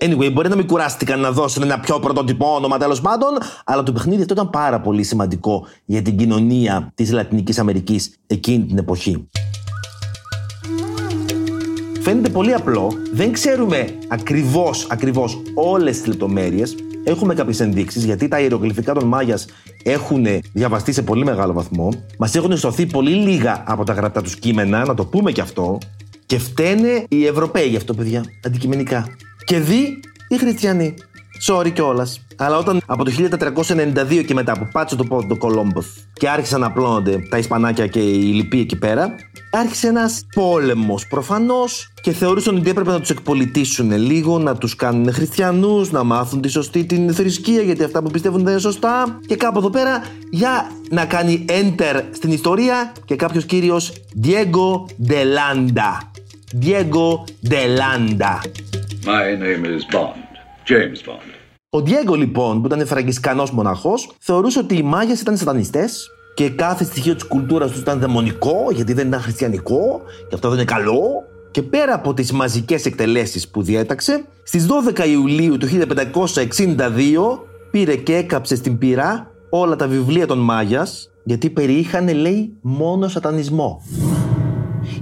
Anyway, 0.00 0.32
μπορεί 0.32 0.48
να 0.48 0.56
μην 0.56 0.66
κουράστηκαν 0.66 1.20
να 1.20 1.32
δώσουν 1.32 1.62
ένα 1.62 1.80
πιο 1.80 1.98
πρωτοτυπό 1.98 2.54
όνομα 2.54 2.78
τέλος 2.78 3.00
πάντων, 3.00 3.28
αλλά 3.64 3.82
το 3.82 3.92
παιχνίδι 3.92 4.20
αυτό 4.20 4.34
ήταν 4.34 4.50
πάρα 4.50 4.80
πολύ 4.80 5.02
σημαντικό 5.02 5.66
για 5.84 6.02
την 6.02 6.16
κοινωνία 6.16 6.92
της 6.94 7.12
Λατινικής 7.12 7.58
Αμερικής 7.58 8.18
εκείνη 8.26 8.64
την 8.64 8.78
εποχή. 8.78 9.28
Φαίνεται 12.00 12.28
πολύ 12.28 12.54
απλό, 12.54 12.92
δεν 13.12 13.32
ξέρουμε 13.32 13.98
ακριβώς, 14.08 14.86
ακριβώς 14.90 15.42
όλες 15.54 15.96
τις 15.96 16.06
λεπτομέρειες. 16.06 16.74
Έχουμε 17.08 17.34
κάποιες 17.34 17.60
ενδείξεις 17.60 18.04
γιατί 18.04 18.28
τα 18.28 18.40
ιερογλυφικά 18.40 18.94
των 18.94 19.04
Μάγιας 19.08 19.46
έχουν 19.82 20.26
διαβαστεί 20.52 20.92
σε 20.92 21.02
πολύ 21.02 21.24
μεγάλο 21.24 21.52
βαθμό. 21.52 21.88
Μας 22.18 22.34
έχουν 22.34 22.56
σωθεί 22.56 22.86
πολύ 22.86 23.10
λίγα 23.10 23.62
από 23.66 23.84
τα 23.84 23.92
γραπτά 23.92 24.22
τους 24.22 24.36
κείμενα, 24.36 24.84
να 24.84 24.94
το 24.94 25.04
πούμε 25.04 25.32
και 25.32 25.40
αυτό. 25.40 25.78
Και 26.26 26.38
φταίνε 26.38 27.04
οι 27.08 27.26
Ευρωπαίοι 27.26 27.68
γι' 27.68 27.76
αυτό, 27.76 27.94
παιδιά, 27.94 28.24
αντικειμενικά. 28.46 29.06
Και 29.44 29.58
δι 29.58 30.00
οι 30.28 30.36
Χριστιανοί. 30.36 30.94
Sorry 31.48 31.72
κιόλας. 31.72 32.26
Αλλά 32.36 32.56
όταν 32.58 32.80
από 32.86 33.04
το 33.04 33.10
1492 33.10 34.24
και 34.26 34.34
μετά 34.34 34.52
που 34.58 34.68
πάτσε 34.72 34.96
το 34.96 35.04
πόδι 35.04 35.26
του 35.26 35.38
Κολόμποθ 35.38 35.86
και 36.12 36.28
άρχισαν 36.28 36.60
να 36.60 36.66
απλώνονται 36.66 37.18
τα 37.30 37.38
Ισπανάκια 37.38 37.86
και 37.86 38.00
οι 38.00 38.32
λοιποί 38.32 38.60
εκεί 38.60 38.76
πέρα, 38.76 39.14
άρχισε 39.50 39.86
ένας 39.86 40.26
πόλεμος 40.34 41.06
προφανώς 41.06 41.92
και 42.02 42.12
θεωρούσαν 42.12 42.56
ότι 42.56 42.70
έπρεπε 42.70 42.90
να 42.90 43.00
τους 43.00 43.10
εκπολιτήσουν 43.10 43.92
λίγο, 43.92 44.38
να 44.38 44.56
τους 44.56 44.76
κάνουν 44.76 45.12
χριστιανούς, 45.12 45.90
να 45.90 46.02
μάθουν 46.02 46.40
τη 46.40 46.48
σωστή 46.48 46.84
την 46.84 47.14
θρησκεία 47.14 47.62
γιατί 47.62 47.82
αυτά 47.82 48.02
που 48.02 48.10
πιστεύουν 48.10 48.42
δεν 48.42 48.52
είναι 48.52 48.60
σωστά. 48.60 49.20
Και 49.26 49.36
κάπου 49.36 49.58
εδώ 49.58 49.70
πέρα 49.70 50.02
για 50.30 50.70
να 50.90 51.04
κάνει 51.04 51.44
enter 51.48 52.02
στην 52.10 52.30
ιστορία 52.30 52.92
και 53.04 53.16
κάποιος 53.16 53.44
κύριος 53.44 53.92
Diego 54.22 54.84
de 55.08 55.22
Landa. 55.36 55.98
Diego 56.60 57.24
de 57.50 57.62
Landa. 57.78 58.34
My 59.04 59.26
name 59.44 59.64
is 59.64 59.94
Bond. 59.94 60.28
James 60.68 61.08
Bond. 61.08 61.38
Ο 61.70 61.80
Διέγκο 61.80 62.14
λοιπόν, 62.14 62.60
που 62.60 62.66
ήταν 62.66 62.86
φραγκισκανός 62.86 63.50
μοναχός, 63.50 64.10
θεωρούσε 64.18 64.58
ότι 64.58 64.76
οι 64.76 64.82
Μάγες 64.82 65.20
ήταν 65.20 65.36
σατανιστές 65.36 66.10
και 66.38 66.50
κάθε 66.50 66.84
στοιχείο 66.84 67.14
της 67.14 67.24
κουλτούρας 67.24 67.70
τους 67.70 67.80
ήταν 67.80 67.98
δαιμονικό, 67.98 68.66
γιατί 68.72 68.92
δεν 68.92 69.06
ήταν 69.06 69.20
χριστιανικό, 69.20 70.00
και 70.28 70.34
αυτό 70.34 70.48
δεν 70.48 70.58
είναι 70.58 70.66
καλό. 70.66 71.02
Και 71.50 71.62
πέρα 71.62 71.94
από 71.94 72.14
τις 72.14 72.32
μαζικές 72.32 72.84
εκτελέσεις 72.84 73.48
που 73.48 73.62
διέταξε, 73.62 74.24
στις 74.42 74.66
12 74.66 75.06
Ιουλίου 75.06 75.56
του 75.56 75.66
1562 75.66 77.46
πήρε 77.70 77.96
και 77.96 78.16
έκαψε 78.16 78.56
στην 78.56 78.78
πυρά 78.78 79.30
όλα 79.50 79.76
τα 79.76 79.86
βιβλία 79.86 80.26
των 80.26 80.38
Μάγιας, 80.38 81.10
γιατί 81.24 81.50
περιείχαν, 81.50 82.14
λέει, 82.14 82.56
μόνο 82.60 83.08
σατανισμό. 83.08 83.82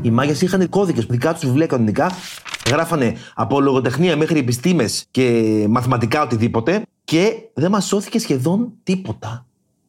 Οι 0.02 0.10
Μάγιας 0.10 0.42
είχαν 0.42 0.68
κώδικες, 0.68 1.06
δικά 1.06 1.32
τους 1.32 1.44
βιβλία 1.44 1.66
κανονικά, 1.66 2.10
γράφανε 2.70 3.14
από 3.34 3.60
λογοτεχνία 3.60 4.16
μέχρι 4.16 4.38
επιστήμες 4.38 5.06
και 5.10 5.66
μαθηματικά 5.68 6.22
οτιδήποτε 6.22 6.82
και 7.04 7.32
δεν 7.54 7.70
μας 7.70 7.86
σώθηκε 7.86 8.18
σχεδόν 8.18 8.72
τίποτα. 8.82 9.46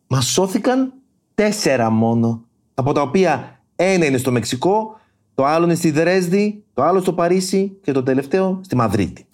Μας 0.08 0.26
σώθηκαν 0.26 0.92
τέσσερα 1.42 1.90
μόνο. 1.90 2.44
Από 2.74 2.94
τα 2.94 3.02
οποία 3.02 3.60
ένα 3.76 4.06
είναι 4.06 4.18
στο 4.18 4.32
Μεξικό, 4.32 5.00
το 5.36 5.46
άλλο 5.46 5.66
είναι 5.66 5.76
στη 5.76 5.92
Δρέσδη, 5.92 6.64
το 6.74 6.84
άλλο 6.84 7.02
στο 7.02 7.14
Παρίσι 7.14 7.78
και 7.84 7.92
το 7.92 8.04
τελευταίο 8.04 8.60
στη 8.64 8.76
Μαδρίτη. 8.76 9.26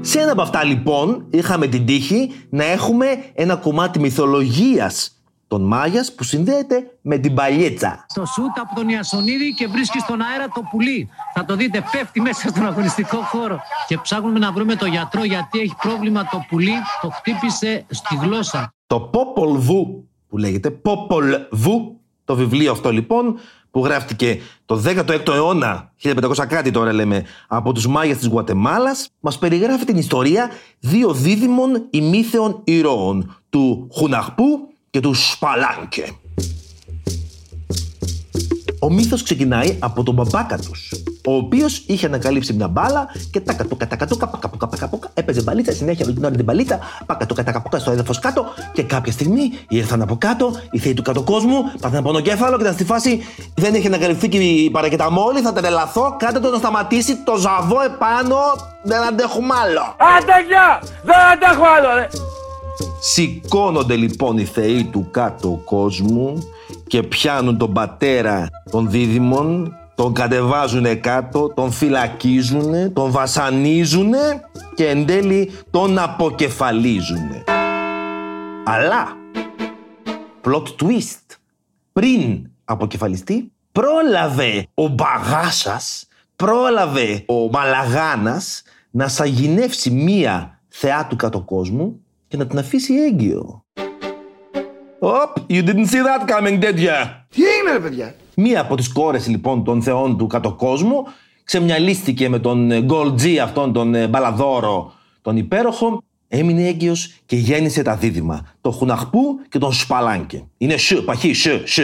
Σε 0.00 0.20
ένα 0.20 0.32
από 0.32 0.42
αυτά 0.42 0.64
λοιπόν 0.64 1.26
είχαμε 1.30 1.66
την 1.66 1.86
τύχη 1.86 2.30
να 2.50 2.64
έχουμε 2.64 3.06
ένα 3.34 3.56
κομμάτι 3.56 3.98
μυθολογίας 3.98 5.22
των 5.46 5.62
Μάγιας 5.62 6.14
που 6.14 6.24
συνδέεται 6.24 6.90
με 7.00 7.18
την 7.18 7.34
παλιέτσα. 7.34 8.04
Στο 8.08 8.24
σούτ 8.24 8.58
από 8.58 8.74
τον 8.74 8.88
Ιασονίδη 8.88 9.54
και 9.54 9.66
βρίσκει 9.66 9.98
στον 9.98 10.20
αέρα 10.20 10.48
το 10.54 10.62
πουλί. 10.70 11.08
Θα 11.34 11.44
το 11.44 11.56
δείτε, 11.56 11.84
πέφτει 11.92 12.20
μέσα 12.20 12.48
στον 12.48 12.66
αγωνιστικό 12.66 13.16
χώρο. 13.16 13.60
Και 13.86 13.98
ψάχνουμε 13.98 14.38
να 14.38 14.52
βρούμε 14.52 14.74
το 14.74 14.86
γιατρό 14.86 15.24
γιατί 15.24 15.60
έχει 15.60 15.74
πρόβλημα 15.82 16.28
το 16.30 16.44
πουλί. 16.48 16.74
Το 17.02 17.08
χτύπησε 17.08 17.84
στη 17.88 18.16
γλώσσα. 18.22 18.74
Το 18.86 19.10
Popol 19.12 19.56
Vuh 19.56 20.09
που 20.30 20.38
λέγεται 20.38 20.80
Popol 20.82 21.34
Vuh, 21.64 21.90
το 22.24 22.36
βιβλίο 22.36 22.72
αυτό 22.72 22.90
λοιπόν 22.92 23.34
που 23.70 23.84
γράφτηκε 23.84 24.40
το 24.66 24.82
16ο 24.86 25.28
αιώνα, 25.28 25.92
1500 26.02 26.46
κάτι 26.48 26.70
τώρα 26.70 26.92
λέμε, 26.92 27.24
από 27.48 27.72
τους 27.72 27.86
Μάγιας 27.86 28.18
της 28.18 28.26
Γουατεμάλας, 28.26 29.08
μας 29.20 29.38
περιγράφει 29.38 29.84
την 29.84 29.96
ιστορία 29.96 30.50
δύο 30.78 31.12
δίδυμων 31.12 31.86
ημίθεων 31.90 32.60
ηρώων, 32.64 33.36
του 33.50 33.88
Χουναχπού 33.92 34.68
και 34.90 35.00
του 35.00 35.14
Σπαλάνκε. 35.14 36.19
Ο 38.90 38.92
μύθος 38.92 39.22
ξεκινάει 39.22 39.76
από 39.78 40.02
τον 40.02 40.14
μπαμπάκα 40.14 40.58
τους, 40.58 40.92
ο 41.26 41.34
οποίος 41.34 41.82
είχε 41.86 42.06
ανακαλύψει 42.06 42.52
μια 42.52 42.68
μπάλα 42.68 43.08
και 43.30 43.40
τα 43.40 43.52
κατούκα, 43.52 43.86
τα 43.86 43.96
κατούκα, 43.96 44.28
πακα, 44.28 44.48
πακα, 44.48 44.66
πακα, 44.66 44.88
πακα, 44.88 45.10
έπαιζε 45.14 45.42
μπαλίτσα 45.42 45.72
συνέχεια 45.72 46.06
με 46.06 46.12
την 46.12 46.24
ώρα 46.24 46.34
την 46.34 46.44
μπαλίτσα, 46.44 46.78
πακα, 47.06 47.26
το 47.26 47.34
κατάκα, 47.34 47.60
πακα, 47.62 47.78
στο 47.78 47.90
έδαφος 47.90 48.18
κάτω 48.18 48.44
και 48.72 48.82
κάποια 48.82 49.12
στιγμή 49.12 49.50
ήρθαν 49.68 50.02
από 50.02 50.16
κάτω 50.16 50.52
οι 50.70 50.78
θεοί 50.78 50.94
του 50.94 51.02
κάτω 51.02 51.22
κόσμου, 51.22 51.72
πάθαν 51.80 52.02
πονοκέφαλο 52.02 52.56
και 52.56 52.62
ήταν 52.62 52.74
στη 52.74 52.84
φάση 52.84 53.20
δεν 53.54 53.74
έχει 53.74 53.86
ανακαλυφθεί 53.86 54.28
και 54.28 54.38
η 54.38 54.70
παρακεταμόλη, 54.70 55.40
θα 55.40 55.52
τρελαθώ, 55.52 56.16
κάντε 56.18 56.40
το 56.40 56.50
να 56.50 56.56
σταματήσει 56.56 57.16
το 57.16 57.36
ζαβό 57.36 57.80
επάνω, 57.80 58.36
δεν 58.82 59.02
αντέχουμε 59.02 59.54
άλλο. 59.62 59.96
Άντε 60.16 60.46
γεια, 60.48 60.82
δεν 61.02 61.16
αντέχω 61.32 61.64
άλλο 61.76 61.94
ρε. 61.94 62.08
Σηκώνονται 63.00 63.96
λοιπόν 63.96 64.38
οι 64.38 64.44
θεοί 64.44 64.84
του 64.84 65.08
κάτω 65.10 65.60
κόσμου 65.64 66.42
και 66.90 67.02
πιάνουν 67.02 67.58
τον 67.58 67.72
πατέρα 67.72 68.48
των 68.70 68.90
δίδυμων, 68.90 69.76
τον 69.94 70.12
κατεβάζουν 70.12 71.00
κάτω, 71.00 71.52
τον 71.54 71.70
φυλακίζουν, 71.70 72.92
τον 72.92 73.10
βασανίζουν 73.10 74.12
και 74.74 74.88
εν 74.88 75.06
τέλει 75.06 75.50
τον 75.70 75.98
αποκεφαλίζουν. 75.98 77.28
Αλλά, 78.64 79.16
plot 80.44 80.62
twist, 80.62 81.36
πριν 81.92 82.50
αποκεφαλιστεί, 82.64 83.52
πρόλαβε 83.72 84.66
ο 84.74 84.88
Μπαγάσας, 84.88 86.06
πρόλαβε 86.36 87.24
ο 87.26 87.50
Μαλαγάνας 87.50 88.62
να 88.90 89.08
σαγηνεύσει 89.08 89.90
μία 89.90 90.60
θεά 90.68 91.06
του 91.06 91.16
κάτω 91.16 91.40
κόσμου 91.40 92.00
και 92.28 92.36
να 92.36 92.46
την 92.46 92.58
αφήσει 92.58 92.94
έγκυο. 92.94 93.64
Οπ, 95.02 95.36
you 95.48 95.62
didn't 95.62 95.86
see 95.86 96.02
that 96.02 96.28
coming, 96.28 96.60
did 96.60 96.78
ya? 96.78 97.24
Τι 97.28 97.42
έγινε, 97.42 97.72
ρε 97.72 97.80
παιδιά; 97.80 98.14
Μία 98.34 98.60
από 98.60 98.76
τις 98.76 98.92
κόρες 98.92 99.28
λοιπόν 99.28 99.64
των 99.64 99.82
θεών 99.82 100.18
του 100.18 100.26
κάτω 100.26 100.52
κόσμου 100.52 101.06
ξεμυαλίστηκε 101.44 102.28
με 102.28 102.38
τον 102.38 102.70
Gold 102.88 103.14
G 103.22 103.36
αυτόν 103.36 103.72
τον 103.72 103.94
ε, 103.94 104.08
μπαλαδόρο 104.08 104.92
τον 105.22 105.36
υπέροχο 105.36 106.02
έμεινε 106.28 106.66
έγκυος 106.66 107.14
και 107.26 107.36
γέννησε 107.36 107.82
τα 107.82 107.96
δίδυμα 107.96 108.46
το 108.60 108.70
Χουναχπού 108.70 109.20
και 109.48 109.58
τον 109.58 109.72
Σπαλάνκε 109.72 110.44
είναι 110.58 110.76
σ, 110.76 111.02
παχύ, 111.04 111.32
σ, 111.32 111.48
σ 111.64 111.78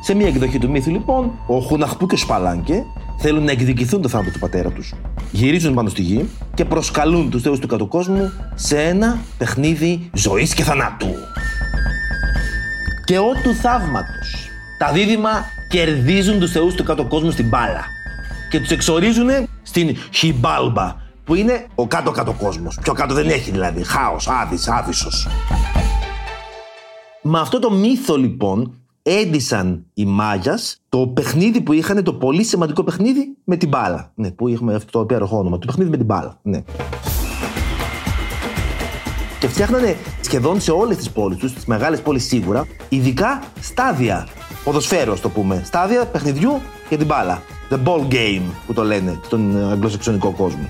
Σε 0.00 0.14
μια 0.14 0.26
εκδοχή 0.26 0.58
του 0.58 0.70
μύθου 0.70 0.90
λοιπόν 0.90 1.38
ο 1.46 1.58
Χουναχπού 1.58 2.06
και 2.06 2.14
ο 2.14 2.18
Σπαλάνκε 2.18 2.84
θέλουν 3.18 3.44
να 3.44 3.50
εκδικηθούν 3.50 4.02
το 4.02 4.08
θάνατο 4.08 4.30
του 4.30 4.38
πατέρα 4.38 4.70
τους 4.70 4.94
γυρίζουν 5.36 5.74
πάνω 5.74 5.88
στη 5.88 6.02
γη 6.02 6.28
και 6.54 6.64
προσκαλούν 6.64 7.30
τους 7.30 7.42
θεούς 7.42 7.58
του 7.58 7.66
κάτω 7.66 7.86
κόσμου 7.86 8.32
σε 8.54 8.82
ένα 8.82 9.18
παιχνίδι 9.38 10.10
ζωής 10.12 10.54
και 10.54 10.62
θανάτου 10.62 11.14
και 13.04 13.18
ό 13.18 13.32
του 13.42 13.54
θαύματος. 13.54 14.48
Τα 14.78 14.92
δίδυμα 14.92 15.30
κερδίζουν 15.68 16.38
τους 16.38 16.50
θεούς 16.50 16.74
του 16.74 16.84
κάτω 16.84 17.04
κόσμου 17.04 17.30
στην 17.30 17.48
μπάλα 17.48 17.84
και 18.50 18.60
τους 18.60 18.70
εξορίζουν 18.70 19.28
στην 19.62 19.96
Χιμπάλμπα 20.12 20.96
που 21.24 21.34
είναι 21.34 21.66
ο 21.74 21.86
κάτω-κάτω 21.86 22.32
κόσμος. 22.32 22.78
Πιο 22.82 22.92
κάτω 22.92 23.14
δεν 23.14 23.28
έχει 23.28 23.50
δηλαδή. 23.50 23.84
Χάος, 23.84 24.28
άδης, 24.28 24.68
άδυσος. 24.68 25.28
Με 27.22 27.40
αυτό 27.40 27.58
το 27.58 27.70
μύθο 27.70 28.16
λοιπόν 28.16 28.74
έντυσαν 29.08 29.84
οι 29.94 30.04
Μάγιας 30.04 30.82
το 30.88 31.06
παιχνίδι 31.06 31.60
που 31.60 31.72
είχαν, 31.72 32.02
το 32.02 32.12
πολύ 32.12 32.44
σημαντικό 32.44 32.82
παιχνίδι 32.82 33.36
με 33.44 33.56
την 33.56 33.68
μπάλα. 33.68 34.12
Ναι, 34.14 34.30
που 34.30 34.48
έχουμε 34.48 34.74
αυτό 34.74 34.90
το 34.90 35.00
υπέροχο 35.00 35.38
όνομα, 35.38 35.58
το 35.58 35.66
παιχνίδι 35.66 35.90
με 35.90 35.96
την 35.96 36.06
μπάλα. 36.06 36.38
Ναι. 36.42 36.62
Και 39.38 39.48
φτιάχνανε 39.48 39.96
σχεδόν 40.20 40.60
σε 40.60 40.70
όλες 40.70 40.96
τις 40.96 41.10
πόλεις 41.10 41.38
τους, 41.38 41.52
τις 41.52 41.64
μεγάλες 41.64 42.00
πόλεις 42.00 42.24
σίγουρα, 42.24 42.66
ειδικά 42.88 43.42
στάδια 43.60 44.26
ποδοσφαίρου, 44.64 45.12
ας 45.12 45.20
το 45.20 45.28
πούμε. 45.28 45.62
Στάδια 45.64 46.06
παιχνιδιού 46.06 46.60
για 46.88 46.98
την 46.98 47.06
μπάλα. 47.06 47.42
The 47.70 47.78
ball 47.84 48.12
game 48.12 48.42
που 48.66 48.72
το 48.72 48.84
λένε 48.84 49.20
στον 49.24 49.70
αγγλοσαξονικό 49.70 50.30
κόσμο. 50.30 50.68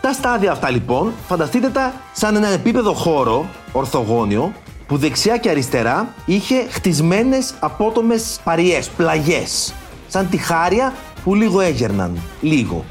Τα 0.00 0.12
στάδια 0.12 0.52
αυτά 0.52 0.70
λοιπόν, 0.70 1.12
φανταστείτε 1.26 1.68
τα 1.68 1.92
σαν 2.12 2.36
ένα 2.36 2.48
επίπεδο 2.48 2.92
χώρο, 2.92 3.46
ορθογώνιο, 3.72 4.52
που 4.86 4.96
δεξιά 4.96 5.36
και 5.36 5.50
αριστερά 5.50 6.14
είχε 6.24 6.66
χτισμένες 6.70 7.54
απότομες 7.60 8.40
παριές, 8.44 8.88
πλαγιές. 8.88 9.74
Σαν 10.08 10.28
τη 10.28 10.36
χάρια 10.36 10.94
που 11.24 11.34
λίγο 11.34 11.60
έγερναν. 11.60 12.18
Λίγο. 12.40 12.84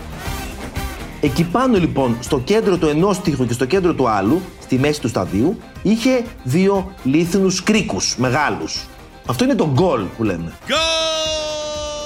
Εκεί 1.22 1.44
πάνω 1.44 1.78
λοιπόν, 1.78 2.18
στο 2.20 2.40
κέντρο 2.40 2.78
του 2.78 2.88
ενός 2.88 3.22
τείχου 3.22 3.46
και 3.46 3.54
στο 3.54 3.66
κέντρο 3.66 3.94
του 3.94 4.10
άλλου, 4.10 4.42
στη 4.62 4.80
μέση 4.80 5.02
του 5.02 5.08
σταδίου, 5.08 5.58
είχε 5.82 6.24
δύο 6.44 6.92
λίθινους 7.04 7.64
κρίκους 7.64 8.16
μεγάλους. 8.18 8.86
Αυτό 9.26 9.44
είναι 9.44 9.56
το 9.56 9.70
γκολ 9.74 10.04
που 10.18 10.24
λέμε. 10.24 10.54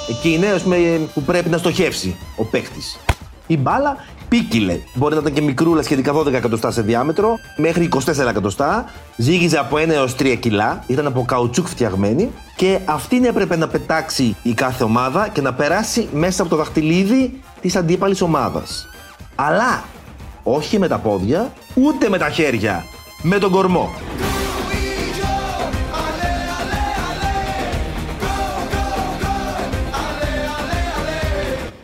Εκεί 0.09 0.33
είναι 0.33 0.47
ας 0.47 0.61
πούμε, 0.61 0.77
που 1.13 1.21
πρέπει 1.21 1.49
να 1.49 1.57
στοχεύσει 1.57 2.15
ο 2.35 2.43
παίκτης. 2.43 2.99
Η 3.47 3.57
μπάλα 3.57 3.97
πίκυλε. 4.29 4.79
Μπορεί 4.93 5.13
να 5.13 5.19
ήταν 5.19 5.33
και 5.33 5.41
μικρούλα, 5.41 5.81
σχετικά 5.81 6.13
12 6.13 6.33
εκατοστά 6.33 6.71
σε 6.71 6.81
διάμετρο, 6.81 7.39
μέχρι 7.57 7.89
24 7.93 8.27
εκατοστά. 8.29 8.85
Ζύγιζε 9.15 9.57
από 9.57 9.77
1 9.77 9.89
έως 9.89 10.15
3 10.15 10.35
κιλά. 10.39 10.83
Ήταν 10.87 11.07
από 11.07 11.25
καουτσούκ 11.27 11.67
φτιαγμένη. 11.67 12.31
Και 12.55 12.79
αυτήν 12.85 13.25
έπρεπε 13.25 13.55
να 13.55 13.67
πετάξει 13.67 14.35
η 14.43 14.53
κάθε 14.53 14.83
ομάδα 14.83 15.27
και 15.27 15.41
να 15.41 15.53
περάσει 15.53 16.07
μέσα 16.13 16.41
από 16.41 16.51
το 16.51 16.57
δαχτυλίδι 16.57 17.41
της 17.61 17.75
αντίπαλης 17.75 18.21
ομάδας. 18.21 18.87
Αλλά 19.35 19.83
όχι 20.43 20.79
με 20.79 20.87
τα 20.87 20.97
πόδια, 20.97 21.53
ούτε 21.73 22.09
με 22.09 22.17
τα 22.17 22.29
χέρια. 22.29 22.83
Με 23.21 23.37
τον 23.37 23.51
κορμό. 23.51 23.89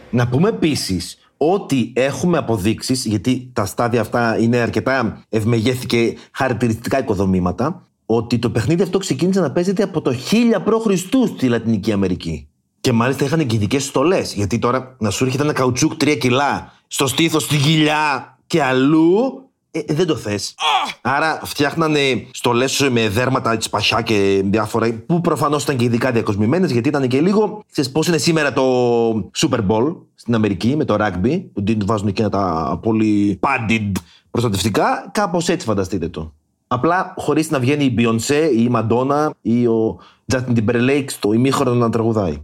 Να 0.09 0.27
πούμε 0.27 0.49
επίσης 0.49 1.17
ότι 1.51 1.93
έχουμε 1.95 2.37
αποδείξεις, 2.37 3.05
γιατί 3.05 3.49
τα 3.53 3.65
στάδια 3.65 4.01
αυτά 4.01 4.37
είναι 4.37 4.57
αρκετά 4.57 5.23
ευμεγέθη 5.29 5.85
και 5.85 6.17
χαρακτηριστικά 6.31 6.99
οικοδομήματα, 6.99 7.87
ότι 8.05 8.39
το 8.39 8.49
παιχνίδι 8.49 8.81
αυτό 8.81 8.97
ξεκίνησε 8.97 9.39
να 9.39 9.51
παίζεται 9.51 9.83
από 9.83 10.01
το 10.01 10.15
1000 10.31 10.63
π.Χ. 10.63 10.99
στη 11.35 11.47
Λατινική 11.47 11.91
Αμερική. 11.91 12.47
Και 12.79 12.91
μάλιστα 12.91 13.25
είχαν 13.25 13.45
και 13.45 13.55
ειδικέ 13.55 13.79
στολές. 13.79 14.33
Γιατί 14.33 14.59
τώρα 14.59 14.95
να 14.99 15.09
σου 15.09 15.23
έρχεται 15.25 15.43
ένα 15.43 15.53
καουτσούκ 15.53 15.91
3 15.93 16.17
κιλά 16.19 16.73
στο 16.87 17.07
στήθος, 17.07 17.43
στη 17.43 17.55
γυλιά 17.55 18.37
και 18.47 18.63
αλλού. 18.63 19.43
Ε, 19.75 19.93
δεν 19.93 20.07
το 20.07 20.15
θες. 20.15 20.55
Άρα 21.01 21.39
φτιάχνανε 21.43 22.27
στολέ 22.31 22.65
με 22.91 23.09
δέρματα 23.09 23.61
σπασιά 23.61 24.01
και 24.01 24.41
διάφορα, 24.45 25.03
που 25.05 25.21
προφανώς 25.21 25.63
ήταν 25.63 25.77
και 25.77 25.83
ειδικά 25.83 26.11
διακοσμημένες, 26.11 26.71
γιατί 26.71 26.89
ήταν 26.89 27.07
και 27.07 27.21
λίγο. 27.21 27.63
Ξέρεις 27.71 27.91
πώς 27.91 28.07
είναι 28.07 28.17
σήμερα 28.17 28.53
το 28.53 28.63
Super 29.11 29.59
Bowl 29.67 29.95
στην 30.15 30.35
Αμερική 30.35 30.75
με 30.75 30.85
το 30.85 30.95
rugby, 30.99 31.43
που 31.53 31.63
την 31.63 31.81
βάζουν 31.85 32.07
εκείνα 32.07 32.29
τα 32.29 32.79
πολύ 32.81 33.39
padded 33.41 33.91
προστατευτικά. 34.31 35.09
Κάπως 35.11 35.49
έτσι 35.49 35.65
φανταστείτε 35.65 36.09
το. 36.09 36.33
Απλά 36.67 37.13
χωρίς 37.17 37.49
να 37.49 37.59
βγαίνει 37.59 37.83
η 37.83 37.95
Beyoncé 37.97 38.49
ή 38.55 38.63
η 38.63 38.71
Madonna 38.73 39.29
ή 39.41 39.67
ο 39.67 39.99
Justin 40.33 40.57
Timberlake 40.57 41.05
στο 41.07 41.33
ημίχρονο 41.33 41.73
να 41.73 41.89
τραγουδάει. 41.89 42.41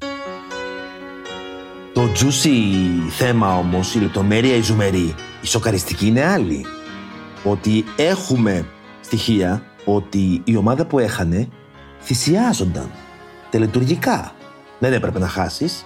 Το 1.94 2.02
juicy 2.02 2.50
θέμα 3.10 3.58
όμως, 3.58 3.96
η 3.96 4.00
λεπτομέρεια 4.00 4.56
η 4.56 4.62
ζουμερή, 4.62 5.16
η 5.42 5.48
σοκαριστική 5.48 6.08
είναι 6.08 6.26
άλλη. 6.26 6.66
Ότι 7.43 7.84
έχουμε 7.96 8.65
στοιχεία 9.01 9.63
ότι 9.86 10.41
η 10.43 10.55
ομάδα 10.55 10.86
που 10.86 11.00
έχανε 11.00 11.48
θυσιάζονταν 12.01 12.91
τελετουργικά. 13.50 14.31
Δεν 14.79 14.93
έπρεπε 14.93 15.19
να 15.19 15.27
χάσεις. 15.27 15.86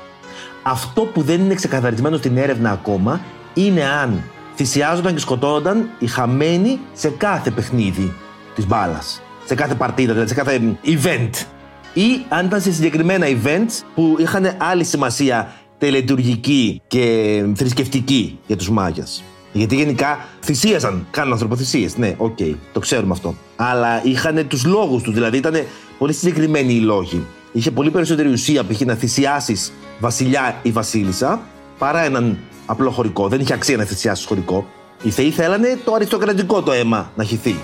Αυτό 0.63 1.01
που 1.01 1.21
δεν 1.21 1.41
είναι 1.41 1.53
ξεκαθαρισμένο 1.53 2.17
στην 2.17 2.37
έρευνα 2.37 2.71
ακόμα 2.71 3.21
είναι 3.53 3.83
αν 3.85 4.23
θυσιάζονταν 4.55 5.13
και 5.13 5.19
σκοτώνονταν 5.19 5.89
οι 5.99 6.07
χαμένοι 6.07 6.79
σε 6.93 7.09
κάθε 7.09 7.51
παιχνίδι 7.51 8.13
της 8.55 8.67
μπάλας. 8.67 9.21
Σε 9.45 9.55
κάθε 9.55 9.75
παρτίδα, 9.75 10.13
δηλαδή 10.13 10.29
σε 10.29 10.35
κάθε 10.35 10.77
event. 10.85 11.45
Ή 11.93 12.25
αν 12.29 12.45
ήταν 12.45 12.61
σε 12.61 12.71
συγκεκριμένα 12.71 13.25
events 13.27 13.83
που 13.95 14.15
είχαν 14.19 14.55
άλλη 14.57 14.83
σημασία 14.83 15.53
τελετουργική 15.77 16.81
και 16.87 17.45
θρησκευτική 17.55 18.39
για 18.47 18.57
τους 18.57 18.69
Μάγιας. 18.69 19.23
Γιατί 19.53 19.75
γενικά 19.75 20.25
θυσίαζαν, 20.43 21.07
κάνουν 21.11 21.31
ανθρωποθυσίες. 21.31 21.97
Ναι, 21.97 22.15
οκ, 22.17 22.37
το 22.73 22.79
ξέρουμε 22.79 23.11
αυτό. 23.11 23.35
Αλλά 23.55 24.01
είχαν 24.03 24.47
τους 24.47 24.65
λόγους 24.65 25.03
τους, 25.03 25.13
δηλαδή 25.13 25.37
ήταν 25.37 25.53
πολύ 25.97 26.13
συγκεκριμένοι 26.13 26.73
οι 26.73 26.79
λόγοι. 26.79 27.25
Είχε 27.51 27.71
πολύ 27.71 27.89
περισσότερη 27.91 28.29
ουσία 28.29 28.63
π.χ. 28.63 28.81
να 28.81 28.95
θυσιάσεις 28.95 29.73
βασιλιά 29.99 30.59
ή 30.61 30.71
βασίλισσα 30.71 31.41
παρά 31.77 32.03
έναν 32.03 32.37
απλό 32.65 32.89
χωρικό. 32.89 33.27
Δεν 33.27 33.39
είχε 33.39 33.53
αξία 33.53 33.77
να 33.77 33.83
θυσιάσεις 33.83 34.25
χωρικό. 34.25 34.67
Οι 35.03 35.09
θεοί 35.09 35.29
θέλανε 35.29 35.79
το 35.85 35.93
αριστοκρατικό 35.93 36.61
το 36.61 36.71
αίμα 36.71 37.11
να 37.15 37.23
χυθεί. 37.23 37.55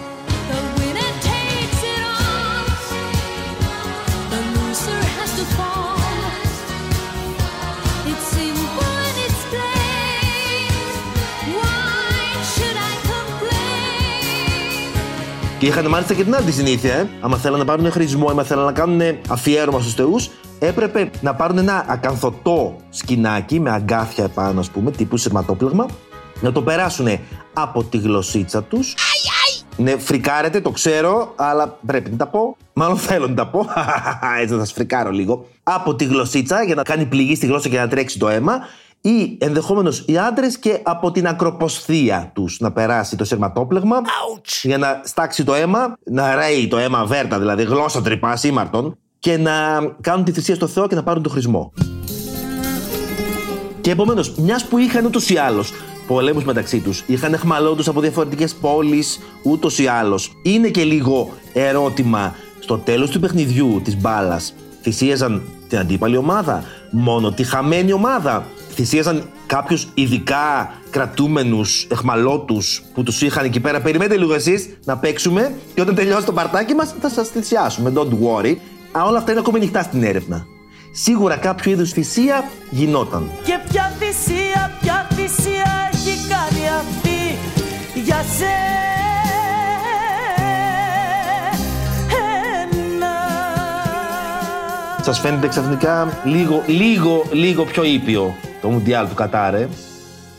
Και 15.60 15.66
είχαν 15.66 15.88
μάλιστα 15.88 16.14
και 16.14 16.24
την 16.24 16.36
άλλη 16.36 16.52
συνήθεια, 16.52 16.94
ε. 16.94 17.10
Άμα 17.22 17.38
θέλανε 17.38 17.64
να 17.64 17.66
πάρουν 17.66 17.92
χρησμό, 17.92 18.30
άμα 18.30 18.44
θέλανε 18.44 18.66
να 18.66 18.72
κάνουν 18.72 19.02
αφιέρωμα 19.30 19.80
στους 19.80 19.94
θεούς, 19.94 20.30
έπρεπε 20.60 21.10
να 21.22 21.36
πάρουν 21.36 21.58
ένα 21.58 21.86
ακαθωτό 21.88 22.76
σκηνάκι 22.90 23.60
με 23.60 23.72
αγκάθια 23.72 24.24
επάνω, 24.24 24.60
ας 24.60 24.70
πούμε, 24.70 24.92
τύπου 24.92 25.18
σειρματόπλεγμα, 25.18 25.86
να 26.42 26.52
το 26.52 26.62
περάσουν 26.62 27.08
από 27.54 27.84
τη 27.84 27.98
γλωσσίτσα 27.98 28.64
τους. 28.64 28.96
Ναι, 29.78 29.98
φρικάρετε, 29.98 30.62
το 30.62 30.72
ξέρω, 30.72 31.34
αλλά 31.36 31.78
πρέπει 31.86 32.10
να 32.10 32.18
τα 32.18 32.28
πω. 32.28 32.58
Μάλλον 32.74 32.98
θέλω 32.98 33.28
να 33.28 33.34
τα 33.34 33.48
πω. 33.48 33.60
Έτσι 34.42 34.54
θα 34.54 34.60
σας 34.60 34.72
φρικάρω 34.72 35.12
λίγο. 35.12 35.46
Από 35.64 35.96
τη 35.96 36.06
γλωσσίτσα 36.06 36.64
για 36.64 36.76
να 36.76 36.84
κάνει 36.84 37.06
πληγή 37.06 37.36
στη 37.36 37.46
γλώσσα 37.46 37.70
και 37.70 37.78
να 37.78 37.88
τρέξει 37.88 38.20
το 38.20 38.30
αίμα 38.30 38.60
ή 39.02 39.38
ενδεχομένω 39.40 39.92
οι 40.06 40.18
άντρες 40.18 40.58
και 40.58 40.80
από 40.84 41.12
την 41.12 41.28
ακροποσθία 41.28 42.32
τους 42.34 42.60
να 42.60 42.72
περάσει 42.72 43.16
το 43.16 43.26
σειρματόπλεγμα 43.26 44.02
για 44.62 44.78
να 44.78 45.02
στάξει 45.04 45.44
το 45.44 45.54
αίμα, 45.54 45.98
να 46.04 46.36
ρέει 46.36 46.68
το 46.68 46.78
αίμα 46.78 47.06
βέρτα, 47.06 47.40
δηλαδή 47.40 47.64
γλώσσα 47.64 48.02
τρυπάς 48.02 48.40
σήμαρτον 48.40 48.98
και 49.20 49.38
να 49.38 49.54
κάνουν 50.02 50.24
τη 50.24 50.32
θυσία 50.32 50.56
στο 50.56 50.68
Θεό 50.68 50.88
και 50.88 50.96
να 50.96 51.04
πάρουν 51.04 51.24
το 51.24 51.30
χρησμό. 51.30 51.74
Και 53.82 53.92
επομένως, 53.92 54.36
μιας 54.36 54.66
που 54.66 54.78
είχαν 54.78 55.06
ούτως 55.06 55.30
ή 55.30 55.38
άλλως 55.38 55.74
πολέμους 56.08 56.44
μεταξύ 56.44 56.80
τους, 56.80 57.04
είχαν 57.08 57.34
εχμαλώτους 57.34 57.88
από 57.88 58.02
διαφορετικές 58.02 58.56
πόλεις 58.56 59.20
ούτως 59.44 59.80
ή 59.80 59.88
άλλως, 59.88 60.32
είναι 60.44 60.68
και 60.68 60.84
λίγο 60.84 61.30
ερώτημα 61.54 62.36
στο 62.60 62.78
τέλος 62.78 63.10
του 63.10 63.20
παιχνιδιού 63.20 63.82
της 63.84 63.98
μπάλας. 63.98 64.54
Θυσίαζαν 64.82 65.42
την 65.68 65.78
αντίπαλη 65.78 66.18
ομάδα, 66.18 66.64
μόνο 66.92 67.32
τη 67.32 67.44
χαμένη 67.44 67.94
ομάδα 67.94 68.46
θυσίαζαν 68.84 69.30
κάποιους 69.46 69.88
ειδικά 69.94 70.74
κρατούμενους 70.90 71.88
εχμαλώτους 71.92 72.82
που 72.94 73.04
τους 73.04 73.22
είχαν 73.22 73.46
εκεί 73.46 73.60
πέρα. 73.60 73.82
Περιμένετε 73.82 74.18
λίγο 74.18 74.34
εσείς 74.34 74.70
να 74.86 74.98
παίξουμε 74.98 75.54
και 75.74 75.82
όταν 75.82 75.96
τελειώσει 75.96 76.26
το 76.26 76.32
παρτάκι 76.32 76.74
μας 76.74 76.96
θα 77.02 77.10
σας 77.10 77.28
θυσιάσουμε. 77.30 77.94
Don't 77.96 78.12
worry. 78.12 78.56
Α, 78.92 79.04
όλα 79.04 79.18
αυτά 79.18 79.32
είναι 79.32 79.40
ακόμη 79.40 79.58
ανοιχτά 79.58 79.82
στην 79.82 80.04
έρευνα. 80.04 80.46
Σίγουρα 80.92 81.36
κάποιο 81.36 81.72
είδους 81.72 81.92
θυσία 81.92 82.50
γινόταν. 82.70 83.30
Και 83.44 83.60
ποια 83.70 83.94
θυσία, 84.00 84.78
ποια 84.82 85.08
θυσία 85.16 85.90
έχει 85.94 86.28
κάνει 86.28 86.68
αυτή 86.80 87.38
για 88.06 88.24
σένα; 88.38 88.89
Σας 95.10 95.20
φαίνεται 95.20 95.48
ξαφνικά 95.48 96.22
λίγο, 96.24 96.64
λίγο, 96.68 97.26
λίγο 97.32 97.66
πιο 97.66 97.84
ήπιο 97.84 98.36
το 98.62 98.70
Μουντιάλ 98.70 99.08
του 99.08 99.16
Κατάρ. 99.16 99.68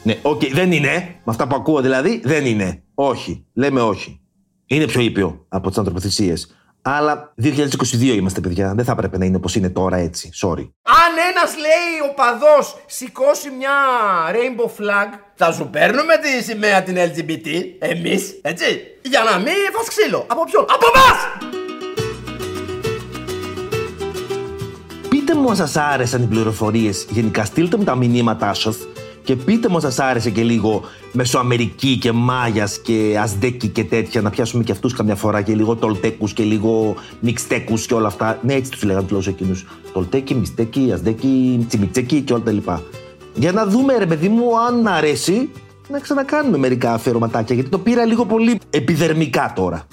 Ναι, 0.03 0.19
οκ, 0.23 0.41
δεν 0.53 0.73
είναι. 0.73 0.91
Με 0.91 1.23
αυτά 1.25 1.47
που 1.47 1.55
ακούω 1.57 1.81
δηλαδή, 1.81 2.21
δεν 2.25 2.47
είναι. 2.47 2.83
Όχι. 2.95 3.47
Λέμε 3.55 3.81
όχι. 3.81 4.21
Είναι 4.67 4.85
πιο 4.85 5.01
ήπιο 5.01 5.47
από 5.49 5.69
τις 5.69 5.79
ανθρωποθυσίες. 5.79 6.57
Αλλά 6.83 7.33
2022 7.43 8.01
είμαστε, 8.01 8.41
παιδιά. 8.41 8.75
Δεν 8.75 8.85
θα 8.85 8.93
έπρεπε 8.93 9.19
να 9.19 9.25
είναι 9.25 9.37
όπως 9.37 9.55
είναι 9.55 9.71
τώρα 9.71 9.97
έτσι. 9.97 10.31
Sorry. 10.43 10.71
Αν 10.83 11.13
ένας 11.33 11.57
λέει 11.57 12.11
ο 12.11 12.15
παδός 12.15 12.77
σηκώσει 12.87 13.51
μια 13.51 13.77
rainbow 14.33 14.67
flag, 14.67 15.19
θα 15.35 15.53
σου 15.53 15.69
παίρνουμε 15.71 16.15
τη 16.17 16.45
σημαία 16.45 16.83
την 16.83 16.97
LGBT, 16.97 17.49
εμείς, 17.79 18.39
έτσι. 18.43 18.81
Για 19.03 19.23
να 19.23 19.39
μην 19.39 19.55
φας 19.77 19.89
ξύλο. 19.89 20.25
Από 20.29 20.45
ποιον, 20.45 20.65
από 20.69 20.87
εμά! 20.95 21.69
Μου 25.41 25.51
αν 25.51 25.57
σας 25.57 25.77
άρεσαν 25.77 26.23
οι 26.23 26.27
πληροφορίες, 26.27 27.07
γενικά 27.11 27.45
στείλτε 27.45 27.77
μου 27.77 27.85
τα 27.85 27.97
μηνύματά 27.97 28.55
σας 28.55 28.77
και 29.25 29.37
πείτε 29.37 29.69
μου 29.69 29.75
αν 29.75 29.81
σας 29.81 29.99
άρεσε 29.99 30.31
και 30.31 30.43
λίγο 30.43 30.83
Μεσοαμερική 31.13 31.99
και 31.99 32.13
Μάγιας 32.13 32.79
και 32.79 33.19
Ασδέκη 33.23 33.69
και 33.69 33.85
τέτοια, 33.85 34.21
να 34.21 34.31
πιάσουμε 34.31 34.65
και 34.65 34.73
αυτούς 34.73 34.95
καμιά 34.95 35.15
φορά 35.15 35.43
και 35.43 35.55
λίγο 35.55 35.77
Τολτέκους 35.77 36.33
και 36.33 36.43
λίγο 36.43 36.95
Μιξτέκους 37.21 37.87
και 37.87 37.95
όλα 37.95 38.07
αυτά. 38.07 38.39
Ναι, 38.43 38.55
έτσι 38.55 38.71
τους 38.71 38.83
λέγανε 38.83 39.07
τους 39.07 39.27
εκείνους. 39.27 39.67
Τολτέκη, 39.93 40.35
Μιξτέκη, 40.35 40.91
Ασδέκη, 40.93 41.65
Τσιμιτσέκη 41.69 42.21
και 42.21 42.33
όλα 42.33 42.43
τα 42.43 42.53
λοιπά. 42.53 42.83
Για 43.35 43.53
να 43.53 43.67
δούμε, 43.67 43.97
ρε 43.99 44.07
παιδί 44.07 44.29
μου, 44.29 44.61
αν 44.69 44.87
αρέσει, 44.87 45.51
να 45.89 45.99
ξανακάνουμε 45.99 46.59
μερικά 46.59 46.93
αφιερωματάκια, 46.93 47.55
γιατί 47.55 47.71
το 47.71 47.79
πήρα 47.79 48.05
λίγο 48.05 48.25
πολύ 48.25 48.61
επιδερμικά 48.71 49.53
τώρα. 49.57 49.87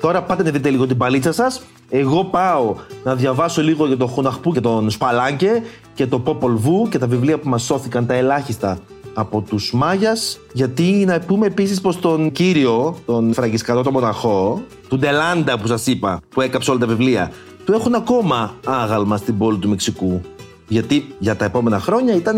Τώρα 0.00 0.22
πάτε 0.22 0.42
να 0.42 0.50
δείτε 0.50 0.70
λίγο 0.70 0.86
την 0.86 0.96
παλίτσα 0.96 1.32
σας 1.32 1.62
εγώ 1.90 2.24
πάω 2.24 2.74
να 3.04 3.14
διαβάσω 3.14 3.62
λίγο 3.62 3.86
για 3.86 3.96
τον 3.96 4.08
Χουναχπού 4.08 4.52
και 4.52 4.60
τον 4.60 4.90
Σπαλάνκε 4.90 5.62
και 5.94 6.06
το 6.06 6.18
Πόπολ 6.18 6.56
Βου 6.56 6.88
και 6.90 6.98
τα 6.98 7.06
βιβλία 7.06 7.38
που 7.38 7.48
μας 7.48 7.62
σώθηκαν 7.62 8.06
τα 8.06 8.14
ελάχιστα 8.14 8.78
από 9.14 9.40
τους 9.40 9.72
Μάγιας. 9.72 10.38
Γιατί 10.52 11.04
να 11.06 11.20
πούμε 11.20 11.46
επίσης 11.46 11.80
πως 11.80 11.98
τον 12.00 12.32
κύριο, 12.32 12.96
τον 13.06 13.32
φραγκισκατό 13.32 13.82
τον 13.82 13.92
μοναχό 13.92 14.62
του 14.88 14.98
Ντελάντα 14.98 15.58
που 15.58 15.66
σας 15.66 15.86
είπα 15.86 16.20
που 16.28 16.40
έκαψε 16.40 16.70
όλα 16.70 16.80
τα 16.80 16.86
βιβλία 16.86 17.32
του 17.64 17.72
έχουν 17.72 17.94
ακόμα 17.94 18.54
άγαλμα 18.66 19.16
στην 19.16 19.38
πόλη 19.38 19.58
του 19.58 19.68
Μεξικού. 19.68 20.20
Γιατί 20.68 21.14
για 21.18 21.36
τα 21.36 21.44
επόμενα 21.44 21.80
χρόνια 21.80 22.14
ήταν 22.14 22.36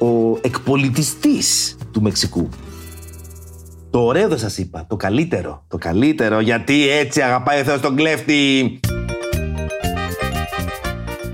ο 0.00 0.38
εκπολιτιστής 0.40 1.76
του 1.92 2.02
Μεξικού 2.02 2.48
το 3.92 4.04
ωραίο 4.04 4.28
δεν 4.28 4.38
σας 4.38 4.58
είπα, 4.58 4.84
το 4.88 4.96
καλύτερο. 4.96 5.64
Το 5.68 5.78
καλύτερο, 5.78 6.40
γιατί 6.40 6.88
έτσι 6.88 7.22
αγαπάει 7.22 7.60
ο 7.60 7.64
Θεός 7.64 7.80
τον 7.80 7.96
κλέφτη. 7.96 8.80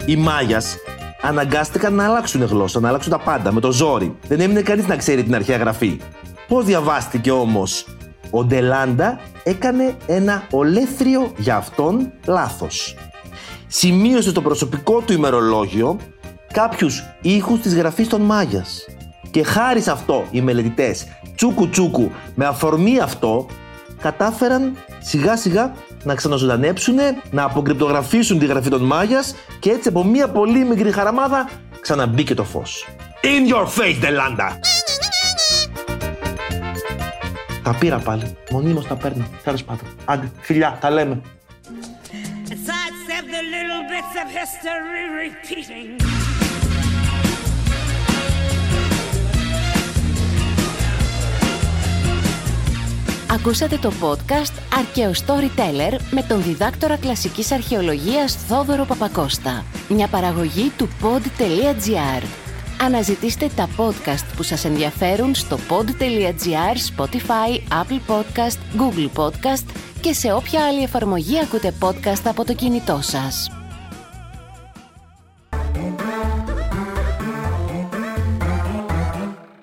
Οι 0.06 0.16
Μάγιας 0.16 0.76
αναγκάστηκαν 1.22 1.94
να 1.94 2.04
αλλάξουν 2.04 2.44
γλώσσα, 2.44 2.80
να 2.80 2.88
αλλάξουν 2.88 3.12
τα 3.12 3.18
πάντα 3.18 3.52
με 3.52 3.60
το 3.60 3.72
ζόρι. 3.72 4.16
Δεν 4.28 4.40
έμεινε 4.40 4.62
κανείς 4.62 4.86
να 4.86 4.96
ξέρει 4.96 5.22
την 5.22 5.34
αρχαία 5.34 5.56
γραφή. 5.56 5.96
Πώς 6.48 6.64
διαβάστηκε 6.64 7.30
όμως; 7.30 7.86
Ο 8.30 8.44
Ντελάντα 8.44 9.20
έκανε 9.44 9.96
ένα 10.06 10.46
ολέθριο 10.50 11.32
για 11.36 11.56
αυτόν 11.56 12.12
λάθος. 12.26 12.96
Σημείωσε 13.66 14.30
στο 14.30 14.42
προσωπικό 14.42 15.00
του 15.00 15.12
ημερολόγιο 15.12 15.96
κάποιους 16.52 17.04
ήχους 17.22 17.60
της 17.60 17.74
γραφής 17.74 18.08
των 18.08 18.20
Μάγιας. 18.20 18.84
Και 19.38 19.44
χάρη 19.44 19.80
σε 19.80 19.90
αυτό 19.90 20.26
οι 20.30 20.40
μελετητές 20.40 21.06
τσούκου 21.34 21.68
τσούκου 21.68 22.10
με 22.34 22.44
αφορμή 22.46 22.98
αυτό 23.00 23.46
κατάφεραν 24.00 24.76
σιγά 24.98 25.36
σιγά 25.36 25.72
να 26.04 26.14
ξαναζωντανέψουν, 26.14 26.96
να 27.30 27.44
αποκρυπτογραφήσουν 27.44 28.38
τη 28.38 28.46
γραφή 28.46 28.68
των 28.68 28.82
Μάγιας 28.82 29.34
και 29.58 29.70
έτσι 29.70 29.88
από 29.88 30.04
μία 30.04 30.28
πολύ 30.28 30.64
μικρή 30.64 30.92
χαραμάδα 30.92 31.48
ξαναμπήκε 31.80 32.34
το 32.34 32.44
φως. 32.44 32.86
In 33.22 33.52
your 33.52 33.64
face, 33.64 34.04
Delanda! 34.04 34.50
Τα 37.62 37.74
πήρα 37.78 37.98
πάλι. 37.98 38.36
Μονίμως 38.50 38.86
τα 38.86 38.96
παίρνω. 38.96 39.26
Τέλος 39.44 39.64
πάντων. 39.64 39.88
Άντε, 40.04 40.30
φιλιά, 40.40 40.78
τα 40.80 40.90
λέμε. 40.90 41.20
Ακούσατε 53.48 53.78
το 53.78 53.92
podcast 54.02 54.78
«Αρκαίο 54.78 55.12
Storyteller» 55.26 55.98
με 56.10 56.22
τον 56.22 56.42
διδάκτορα 56.42 56.96
κλασικής 56.96 57.52
αρχαιολογίας 57.52 58.34
Θόδωρο 58.34 58.84
Παπακώστα. 58.84 59.64
Μια 59.88 60.08
παραγωγή 60.08 60.72
του 60.76 60.88
pod.gr. 61.02 62.22
Αναζητήστε 62.80 63.50
τα 63.56 63.68
podcast 63.76 64.24
που 64.36 64.42
σας 64.42 64.64
ενδιαφέρουν 64.64 65.34
στο 65.34 65.58
pod.gr, 65.68 66.96
Spotify, 66.96 67.60
Apple 67.82 68.00
Podcast, 68.08 68.58
Google 68.78 69.10
Podcast 69.16 69.64
και 70.00 70.12
σε 70.12 70.32
όποια 70.32 70.64
άλλη 70.64 70.82
εφαρμογή 70.82 71.40
ακούτε 71.40 71.74
podcast 71.80 72.22
από 72.24 72.44
το 72.44 72.54
κινητό 72.54 72.98
σας. 73.02 73.50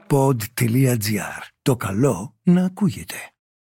Pod.gr. 0.07 1.41
Το 1.61 1.75
καλό 1.75 2.35
να 2.43 2.65
ακούγεται. 2.65 3.15